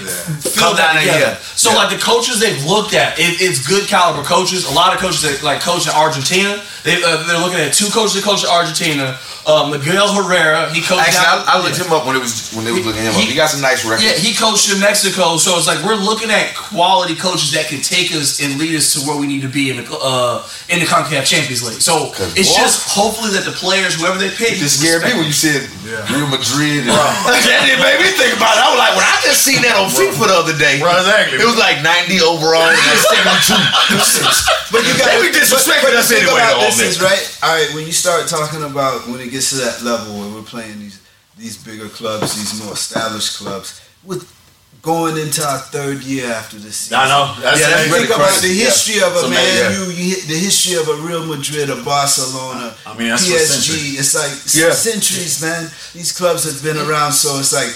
[0.41, 1.19] fill Come that together.
[1.19, 1.39] yeah.
[1.57, 1.77] So Yeah.
[1.77, 4.67] like the coaches they've looked at, it, it's good caliber coaches.
[4.67, 6.63] A lot of coaches that like coach in Argentina.
[6.85, 9.19] They uh, they're looking at two coaches that coach in Argentina.
[9.47, 11.05] Um, Miguel Herrera, he coached.
[11.05, 13.13] Actually, down- I, I looked him up when it was when they was looking him
[13.13, 13.21] up.
[13.21, 14.05] He- He got some nice records.
[14.05, 17.81] yeah, he coached in Mexico, so it's like we're looking at quality coaches that can
[17.85, 20.41] take us and lead us to where we need to be in the uh,
[20.73, 21.81] in the Concacaf Champions League.
[21.85, 25.13] So it's boy, just hopefully that the players, whoever they pick, It just scared me
[25.13, 25.69] when you said
[26.09, 26.89] Real Madrid.
[26.89, 27.45] And, Right.
[27.49, 28.65] that didn't make me think about it.
[28.65, 31.37] I was like, when I just seen that on FIFA the other day, Right, exactly.
[31.43, 33.61] it was like 90 overall and 72.
[34.75, 37.23] But you got to be disrespecting us think anyway, about though, this is right.
[37.47, 40.43] All right, when you start talking about when it gets to that level where we're
[40.43, 40.99] playing these
[41.39, 44.27] these bigger clubs, these more established clubs, with
[44.83, 46.99] going into our third year after this season.
[46.99, 47.35] I know.
[47.41, 48.49] That's, Yeah, that's that's really Think about crazy.
[48.49, 48.65] the Yeah.
[48.67, 49.79] history of a So, man, man, yeah.
[49.79, 53.25] you, you hit the history of a Real Madrid, a Barcelona, I mean, that's.
[53.25, 53.97] PSG.
[53.99, 54.75] It's like Yeah.
[54.75, 55.71] centuries, man.
[55.95, 57.73] These clubs have been around, so it's like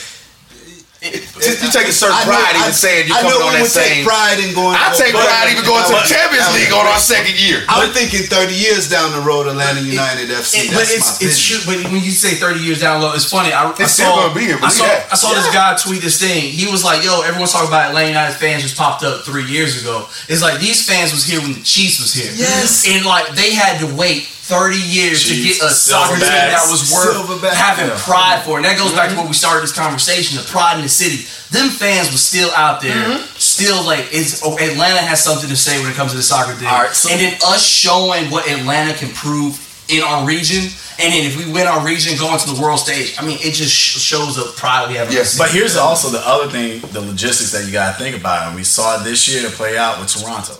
[1.00, 3.62] You take a certain I know- pride I- even saying you're I coming on we
[3.62, 4.04] that would take same.
[4.04, 4.74] pride in going.
[4.74, 7.62] I take pride even going to the but- Champions League on our second year.
[7.68, 10.58] I'm thinking 30 years down the road, Atlanta United FC.
[10.66, 11.60] It- that's but it's my it's true.
[11.66, 13.52] But when you say thirty years down the road, it's funny.
[13.52, 15.06] I, I It's still saw gonna be here, I saw, that.
[15.12, 16.50] I saw this guy tweet this thing.
[16.50, 19.80] He was like, "Yo, everyone's talking about Atlanta United fans just popped up three years
[19.80, 20.08] ago.
[20.26, 22.32] It's like these fans was here when the Chiefs was here.
[22.34, 22.84] Yes.
[22.88, 26.88] and like they had to wait." 30 years to get a soccer team that was
[26.90, 27.52] worth Silverback.
[27.52, 28.00] having Yeah.
[28.00, 28.56] pride for.
[28.56, 29.20] And that goes back to mm-hmm.
[29.20, 31.28] where we started this conversation, the pride in the city.
[31.52, 33.22] Them fans was still out there, mm-hmm.
[33.36, 36.54] still like it's oh, Atlanta has something to say when it comes to the soccer
[36.54, 36.66] thing.
[36.66, 40.64] All right, so- and then us showing what Atlanta can prove in our region,
[40.98, 43.52] and then if we win our region, going to the world stage, I mean, it
[43.52, 45.12] just sh- shows the pride we have.
[45.12, 48.48] Yes, But here's also the other thing, the logistics that you got to think about.
[48.48, 50.54] And we saw it this year to play out with Toronto.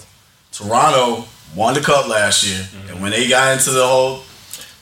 [0.53, 1.25] Toronto
[1.59, 4.23] won the cup last year, and when they got into the whole,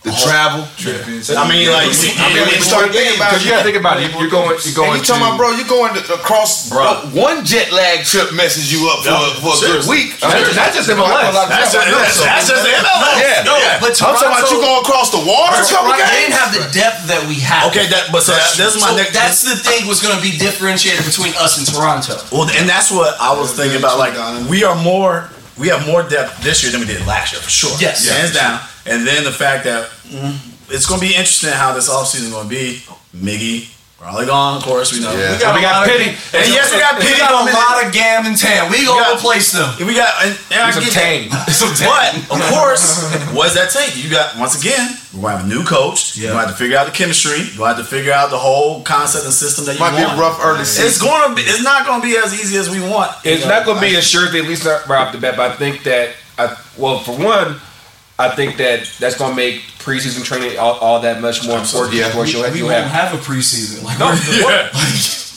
[0.07, 0.63] The travel.
[0.63, 3.99] I mean, like, we, I mean, we start thinking about Because you gotta think about
[3.99, 4.07] it.
[4.15, 4.55] You're going.
[4.63, 5.51] You're going And you talking about, bro?
[5.59, 7.11] You're going to, across Bro.
[7.11, 10.15] One jet lag trip messes you up for, for a good week.
[10.23, 11.11] That's, that's just MLS.
[11.51, 13.19] that's just, that's, that's just the MLS.
[13.19, 13.51] Yeah.
[13.51, 13.83] no, Yeah.
[13.83, 15.59] but I'm talking about you going across the water.
[15.59, 17.67] a couple Right, they didn't have the depth that we have.
[17.75, 19.11] Okay, that but so that, this my So next.
[19.11, 22.15] that's the thing was going to be differentiated between us and Toronto.
[22.31, 23.99] Well, and that's what I was thinking about.
[23.99, 24.15] Like,
[24.47, 27.51] we are more, we have more depth this year than we did last year for
[27.51, 27.71] sure.
[27.81, 28.09] Yes.
[28.09, 28.61] hands down.
[28.87, 30.37] And then the fact that mm,
[30.71, 32.83] it's going to be interesting how this offseason is going to be.
[33.15, 34.93] Miggy, probably gone, of course.
[34.93, 35.13] We know.
[35.17, 35.33] Yeah.
[35.33, 36.11] We got, We got a lot of- Pity.
[36.37, 38.71] and yes, we got We Pity got a lot of Gam and Tam.
[38.71, 39.69] We gonna got- replace them.
[39.87, 41.31] We got and, and I Some get tang.
[41.49, 43.97] Some But of course, what does that take?
[44.03, 46.17] You got once again, we're gonna have a new coach.
[46.17, 46.25] Yeah.
[46.25, 47.39] You're gonna have to figure out the chemistry.
[47.41, 50.05] You're gonna have to figure out the whole concept and system that you Might be
[50.05, 50.19] want.
[50.19, 50.87] a rough early season.
[50.87, 51.43] It's gonna be.
[51.43, 53.11] It's not gonna be as easy as we want.
[53.25, 55.35] It's not going to be a sure thing, at least not right off the bat.
[55.37, 57.61] But I think that, I, well, for one,
[58.19, 61.95] I think that that's going to make preseason training all, all that much more important.
[61.95, 62.07] Yeah.
[62.09, 63.85] Of course, you'll have, we you'll won't have have a preseason.
[63.85, 64.09] Like, No,
[64.43, 64.73] what?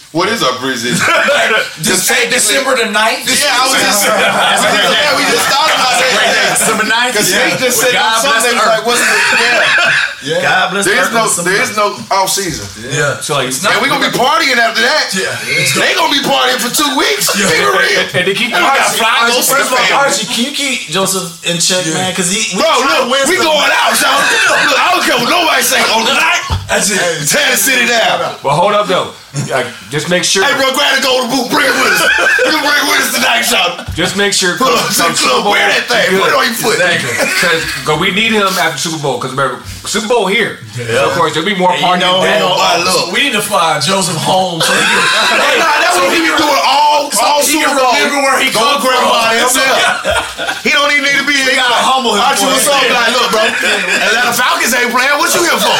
[0.09, 0.97] What is our preseason?
[1.85, 3.29] Just say December the 9th.
[3.29, 4.01] Yeah, I was just.
[4.09, 6.57] yeah, we just thought about that.
[6.57, 7.13] December 9th.
[7.13, 7.45] Because yeah.
[7.45, 8.85] they just Well, said on God Sunday, was like, earth.
[8.89, 9.17] what's the.
[9.37, 10.09] Yeah.
[10.23, 12.67] God bless the There is no, there is no off season.
[12.83, 13.19] Yeah.
[13.23, 15.11] So like, And we're going to be partying after that.
[15.15, 15.31] Yeah.
[15.79, 17.31] They going to be partying for two weeks.
[17.31, 18.03] Be real.
[18.03, 20.03] and, and to keep And we got fly Archie, goes first of all.
[20.03, 22.11] Archie, can you keep Josef in check, man?
[22.11, 23.47] Because he, we Bro, look, we stuff.
[23.47, 24.19] going out, y'all.
[24.69, 26.43] Look, I don't care what nobody say on the night.
[26.69, 27.01] That's it.
[27.25, 28.37] Tear the city down.
[28.45, 29.09] But hold up though,
[29.49, 30.45] Like, just make sure.
[30.45, 31.49] Hey, bro, grab the golden boot.
[31.49, 32.05] Bring it with us.
[32.45, 33.89] You can bring it with us tonight, y'all.
[33.97, 34.53] Just make sure.
[34.53, 35.49] Put up to the club.
[35.49, 36.13] Wear that thing.
[36.21, 36.77] Put it on your foot.
[36.77, 39.17] Because we need him after Super Bowl.
[39.17, 40.57] Because remember, Super Bowl here.
[40.73, 43.13] So of course, there'll be more And you know, than- you know, uh, look.
[43.13, 44.65] We need to find Joseph Holmes.
[44.65, 45.01] So he can,
[45.45, 47.93] Hey, nah, that's what he be doing all, all he Super can Bowl.
[47.93, 49.37] remember where he Go come to grandma from.
[49.37, 50.57] and him.
[50.67, 51.55] He don't even need to be here.
[51.55, 52.75] He gotta humble him Archie, for what's it.
[52.75, 52.83] up?
[52.91, 53.43] Like, look, bro.
[54.11, 55.15] Atlanta Falcons ain't playing.
[55.15, 55.71] What you here for?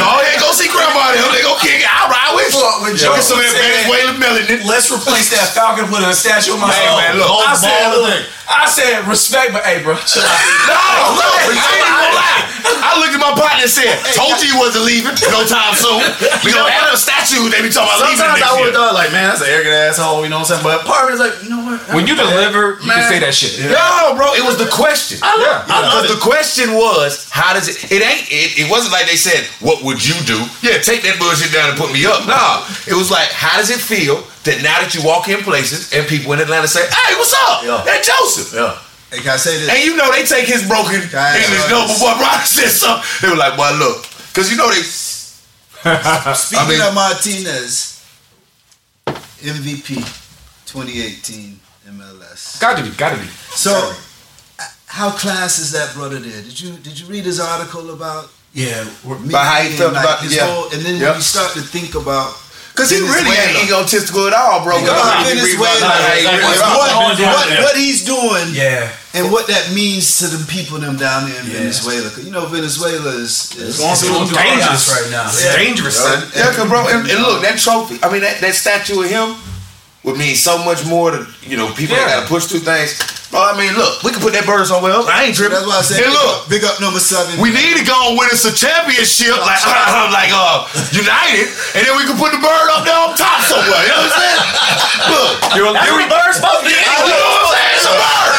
[0.00, 1.28] Go ahead, go see grandma and him.
[1.36, 1.88] They go kick it.
[1.92, 2.60] I'll ride with you.
[2.64, 4.64] Look, when Get Josef some said- Venezuelan melanin.
[4.64, 7.00] Let's replace that Falcon with a statue of myself.
[7.04, 7.28] Hey, man, look.
[7.44, 8.20] I said, look.
[8.48, 10.40] I said respect, but hey, bro, chill out.
[10.72, 12.40] No, look, I ain't even gonna lie.
[12.80, 16.04] I looked at my partner and said, told you he wasn't leaving no time soon.
[16.44, 17.48] We gonna add a statue.
[17.48, 19.74] They be talking about leaving Sometimes I would have thought, like, man, that's an arrogant
[19.88, 20.64] asshole, you know what I'm saying?
[20.64, 21.80] But part of me is like, you know what?
[21.96, 23.56] When you deliver, you can say that shit.
[23.64, 25.18] No, bro, it was the question.
[25.24, 26.12] I love, I love it.
[26.12, 27.88] the question was, how does it?
[27.88, 28.28] It ain't.
[28.28, 31.70] It, it wasn't like they said, "What would you do?" Yeah, take that bullshit down
[31.70, 32.26] and put me up.
[32.28, 35.92] Nah, it was like, how does it feel that now that you walk in places
[35.94, 37.64] and people in Atlanta say, "Hey, what's up?
[37.64, 37.82] Yeah.
[37.86, 38.76] That Josef." Yeah.
[39.10, 39.68] Hey, can I say this?
[39.70, 41.70] And you know they take his broken I English.
[41.70, 43.04] know No, but boy, Brian said something.
[43.22, 44.82] They were like, "Boy, look," because you know they.
[46.34, 48.04] Speaking I mean- of Martinez,
[49.06, 49.96] MVP
[50.66, 51.58] 2018
[51.90, 52.60] MLS.
[52.60, 53.26] Got to be, got to be.
[53.28, 53.72] So,
[54.58, 56.42] uh, how class is that brother there?
[56.42, 59.78] Did you did you read his article about Yeah, we're, me About how he being
[59.78, 60.46] felt about- his yeah.
[60.46, 61.16] whole, and then Yep.
[61.16, 62.34] you start to think about
[62.78, 63.82] Because he really ain't Venezuela.
[63.82, 64.78] egotistical at all, bro.
[65.26, 65.90] Venezuela,
[66.78, 68.86] what, what, what he's doing yeah.
[69.18, 72.06] and what that means to the people them down there in Venezuela.
[72.08, 75.26] 'Cause you know Venezuela is, is It's It's dangerous right now.
[75.26, 76.22] It's dangerous, son.
[76.36, 77.98] Yeah, cause bro, and, and look, that trophy.
[78.02, 79.34] I mean, that, that statue of him
[80.08, 82.96] would mean so much more to you know people that gotta push through things.
[83.28, 85.04] Bro, I mean, look, we can put that bird somewhere else.
[85.04, 85.52] I ain't tripping.
[85.60, 87.36] that's why I said And big look, up, big up number seven.
[87.36, 89.60] we need to go and win us a championship like
[90.16, 90.64] like uh
[90.96, 91.44] United,
[91.76, 93.84] and then we can put the bird up there on top somewhere.
[93.84, 94.40] You know what I'm saying?
[95.12, 96.72] Look, You're, That's what you're, birds supposed to be.
[96.72, 97.72] you know what I'm saying?
[97.76, 98.37] It's a bird.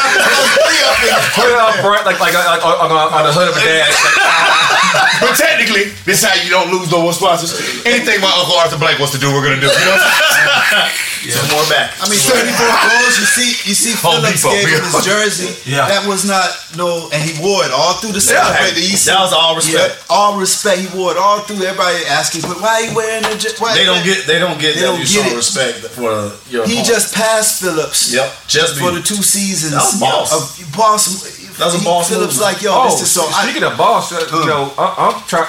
[1.34, 3.96] Put it up front, like like, like on, on, on the hood of a dash.
[5.20, 7.54] But technically, this is how you don't lose no more sponsors.
[7.86, 9.68] Anything my Uncle Arthur Blank wants to do, we're gonna do.
[9.70, 9.98] You know?
[11.36, 11.92] Some more back.
[12.00, 13.14] I mean, 34 goals.
[13.20, 15.52] You see, you see, Home Phillips Depot, gave him his jersey.
[15.68, 15.84] Yeah.
[15.84, 16.48] That was not
[16.80, 18.80] no, and he wore it all through the celebration.
[18.80, 19.92] He said- That was all Yeah, respect.
[20.08, 20.80] all respect.
[20.80, 21.60] He wore it all through.
[21.60, 23.36] Everybody asking, but why he wearing the?
[23.36, 25.36] je- Why They don't get they don't get They that don't you get show it.
[25.36, 26.86] respect for your He opponent.
[26.88, 28.10] just passed Phillips.
[28.16, 30.00] Yep, just for the two seasons.
[30.10, 30.30] That was
[30.74, 31.06] boss.
[31.06, 31.40] Of boss.
[31.60, 32.72] That was a boss Phillips move, like yo.
[32.72, 33.22] Oh, this is so.
[33.30, 35.48] I, speaking of boss, uh, you know, I, I'm trying.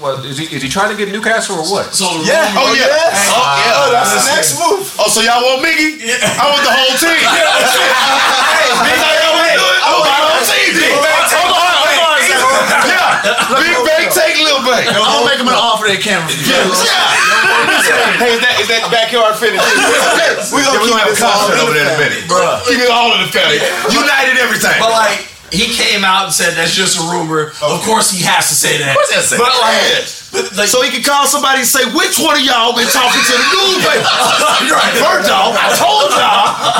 [0.00, 0.48] What is he?
[0.48, 1.92] Is he trying to get Newcastle or what?
[1.92, 2.48] So yeah.
[2.56, 2.88] Oh yeah.
[2.88, 3.28] yes.
[3.28, 3.76] Oh yeah.
[3.76, 4.88] Oh, that's the next move.
[4.96, 6.00] Oh, so y'all want Miggy?
[6.00, 6.40] Yeah.
[6.40, 7.20] I want the whole team.
[7.20, 9.80] hey, Big Bang, y'all want to do it?
[9.84, 10.68] I want the whole team.
[10.72, 12.56] Big Bang, take Hold on, hold on a second.
[12.88, 13.60] Yeah.
[13.60, 14.88] Big Bang, take Lil Bang.
[14.88, 16.44] I'm gonna make them an offer they can't refuse.
[16.44, 18.20] Yeah.
[18.20, 19.60] Hey, is that is that backyard finish?
[20.52, 21.88] We gonna Yeah, we keep gonna have a all concert in over the there in
[21.88, 22.20] a family.
[22.28, 22.68] minute.
[22.68, 23.58] Keep it all in the family.
[23.88, 24.76] United everything.
[24.76, 27.52] But like he came out and said that's just a rumor.
[27.62, 28.94] Of course he has to say that.
[28.94, 31.82] Of course he say But like, but like So he can call somebody and say,
[31.90, 34.06] which one of y'all been talking to the newspaper?
[34.74, 34.94] right.
[34.98, 36.78] First off, I told y'all.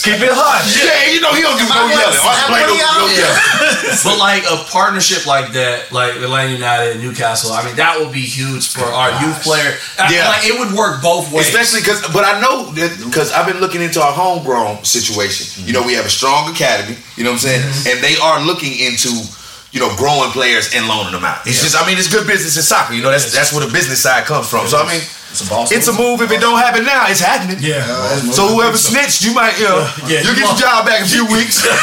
[0.00, 0.64] Keep it hot.
[0.80, 2.16] Yeah, you know he don't do no yelling.
[2.24, 4.00] Arthur Blank don't no yelling.
[4.00, 8.12] But like a partnership like that, like Atlanta United and Newcastle, I mean that would
[8.12, 9.76] be huge for our youth player.
[9.98, 10.28] I- Yeah.
[10.32, 11.46] like it would work both ways.
[11.48, 15.66] Especially because, but I know that because I've been looking into our homegrown situation.
[15.66, 16.96] You know, we have a strong academy.
[17.16, 17.88] You know what I'm saying, mm-hmm.
[17.90, 19.10] And they are looking into.
[19.70, 21.46] You know, growing players and loaning them out.
[21.46, 22.90] It's just, I mean, it's good business in soccer.
[22.90, 24.66] You know, that's that's where the business side comes from.
[24.66, 24.98] So I mean,
[25.30, 25.70] It's a boss.
[25.70, 26.18] it's a move.
[26.26, 27.62] If it don't happen now, it's happening.
[27.62, 27.86] yeah.
[28.34, 31.06] So whoever snitched, you might, you know, Yeah, you'll you get your job back in
[31.06, 31.62] a few weeks.
[31.62, 31.78] You know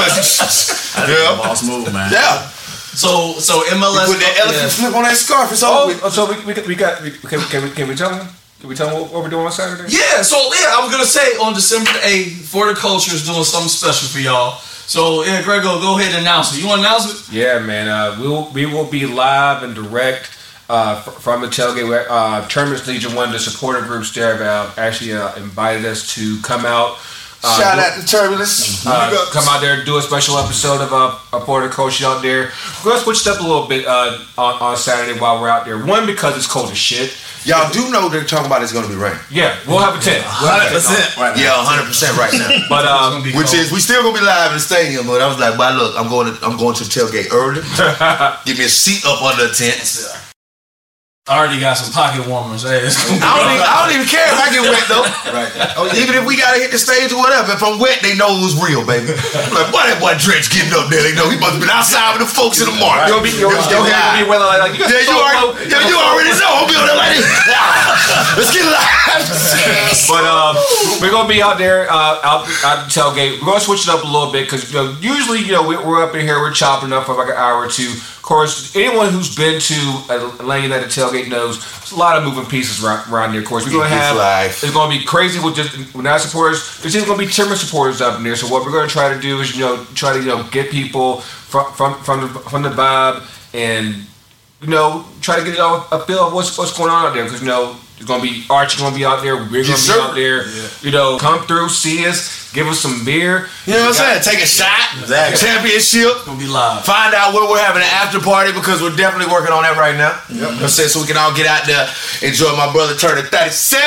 [0.00, 1.12] I'm saying?
[1.12, 1.36] yeah.
[1.36, 2.08] But, boss move, man.
[2.08, 2.48] yeah, yeah.
[2.96, 4.80] So so MLS Put that elephant yeah.
[4.80, 5.52] flip on that scarf.
[5.52, 5.76] It's over.
[5.76, 6.00] Oh, with.
[6.00, 7.04] oh, so we, we, we got.
[7.04, 8.24] We, can, can, we, can we tell him?
[8.64, 9.92] Can we tell them what, what we're doing on Saturday?
[9.92, 13.68] Yeah, so yeah, I was gonna say on December the 8th, Horticulture is doing something
[13.68, 14.56] special for y'all.
[14.90, 16.60] So yeah, Grego, go ahead and announce it.
[16.60, 17.32] You want to announce it?
[17.32, 17.86] Yeah, man.
[17.86, 20.30] Uh, we will we will be live and direct
[20.68, 21.88] uh, fr- from the tailgate.
[21.88, 26.12] where, Uh, Terminus Legion One, the supporter groups there, have uh, actually uh, invited us
[26.14, 26.98] to come out.
[27.42, 28.84] Uh, Shout do- out to Turbulence.
[28.84, 32.20] uh, come out there and do a special episode of uh, a Porter Coach out
[32.20, 32.50] there.
[32.84, 35.66] We're gonna switch it up a little bit uh, on, on Saturday while we're out
[35.66, 35.78] there.
[35.78, 37.16] One because it's cold as shit.
[37.44, 39.16] Y'all do know they're talking about it's going to be rain.
[39.30, 40.24] Yeah, we'll have a tent.
[40.40, 41.42] We'll have 100% right now.
[41.42, 42.50] Yeah, 100% right now.
[42.68, 45.38] But um, Which is we still gonna be live in the stadium, but I was
[45.38, 47.62] like, "Well, look, I'm going to I'm going to the tailgate early.
[48.46, 50.29] Give me a seat up under the tent.
[51.28, 52.64] I already got some pocket warmers.
[52.64, 55.04] Hey, it's I don't even I don't even care if I get wet though.
[55.30, 55.46] Right.
[55.78, 58.34] Oh, even if we gotta hit the stage or whatever, if I'm wet, they know
[58.34, 59.14] it was real, baby.
[59.14, 61.04] I'm like, boy, that boy Drench getting up there.
[61.06, 63.12] They know he must have been outside with the folks in the market.
[63.14, 64.18] you'll be you'll, Let's you'll get hear live.
[64.18, 66.50] me weather like, like you got Yeah, you so already, yeah, you already know.
[66.50, 67.28] I'll be on there like this.
[68.40, 69.22] Let's get live.
[70.10, 70.56] But um,
[70.98, 73.38] we're gonna be out there, uh, out out the tailgate.
[73.38, 75.78] We're gonna switch it up a little bit because you know usually you know we're,
[75.86, 77.94] we're up in here, we're chopping up for like an hour or two.
[78.30, 79.74] Of course, anyone who's been to
[80.08, 83.40] Atlanta United tailgate knows there's a lot of moving pieces around, around here.
[83.40, 84.62] Of course, we're gonna It's have life.
[84.62, 86.78] it's gonna be crazy with just with not supporters.
[86.80, 88.36] There's even gonna be timber supporters up in there.
[88.36, 90.70] So what we're gonna try to do is you know try to you know get
[90.70, 93.96] people from from from the from the vibe and
[94.62, 97.24] you know, try to get a, a feel of what's what's going on out there
[97.24, 99.92] because you know it's gonna be Archie gonna be out there, we're gonna Yes, be
[99.92, 100.00] sir.
[100.00, 100.48] out there.
[100.80, 103.50] You know, come through, see us, give us some beer.
[103.68, 104.22] You know what I'm saying?
[104.24, 104.72] Take a shot.
[105.04, 105.36] Exactly.
[105.36, 106.24] Championship.
[106.24, 106.82] gonna be live.
[106.88, 109.96] Find out where we're having an after party because we're definitely working on that right
[110.00, 110.16] now.
[110.32, 110.88] You know what I'm saying?
[110.88, 111.84] So we can all get out there,
[112.24, 113.84] enjoy my brother turning 37,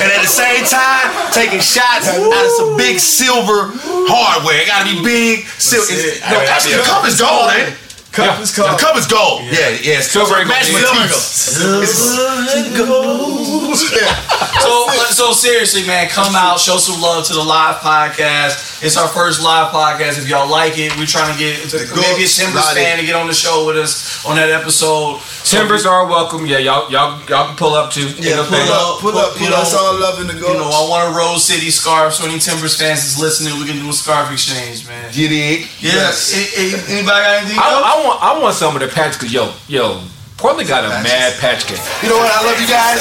[0.00, 3.68] and at the same time, taking shots out of some big silver
[4.08, 4.62] hardware.
[4.62, 5.46] It gotta be big.
[5.60, 5.92] Silver.
[6.32, 7.76] No, actually, the cup is gold, ain't it?
[8.16, 9.44] Cup is The cup is gold.
[9.44, 10.00] Yeah, yeah.
[10.00, 10.88] it's Silver and Match gold.
[10.88, 11.12] my teeth.
[14.56, 18.75] So, uh, so seriously, man, come out, show some love to the live podcast.
[18.84, 20.20] It's our first live podcast.
[20.20, 21.56] If y'all like it, we're trying to get
[21.96, 22.84] maybe a Timbers Lottie.
[22.84, 25.16] fan to get on the show with us on that episode.
[25.48, 26.44] Timbers are welcome.
[26.44, 28.04] Yeah, y'all y'all y'all can pull up too.
[28.04, 28.68] Ain't Yeah, no pull thing.
[28.68, 29.00] up.
[29.00, 30.52] Pull up, You pull us know, all love in the go.
[30.52, 32.12] You know, I want a Rose City scarf.
[32.20, 35.08] So any Timbers fans that's listening, we can do a scarf exchange, man.
[35.16, 35.72] You dig?
[35.80, 36.36] Yes.
[36.36, 37.80] Anybody got anything I, else?
[37.80, 40.04] I want I want some of the patch because yo yo
[40.36, 41.80] Portland got a mad patch game.
[42.04, 42.28] You know what?
[42.28, 43.00] I love you guys,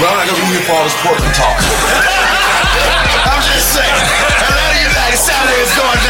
[0.00, 1.60] but I'm not gonna be here for all this Portland talk.
[3.28, 4.69] I'm just saying.
[5.30, 6.09] Saturday is going down.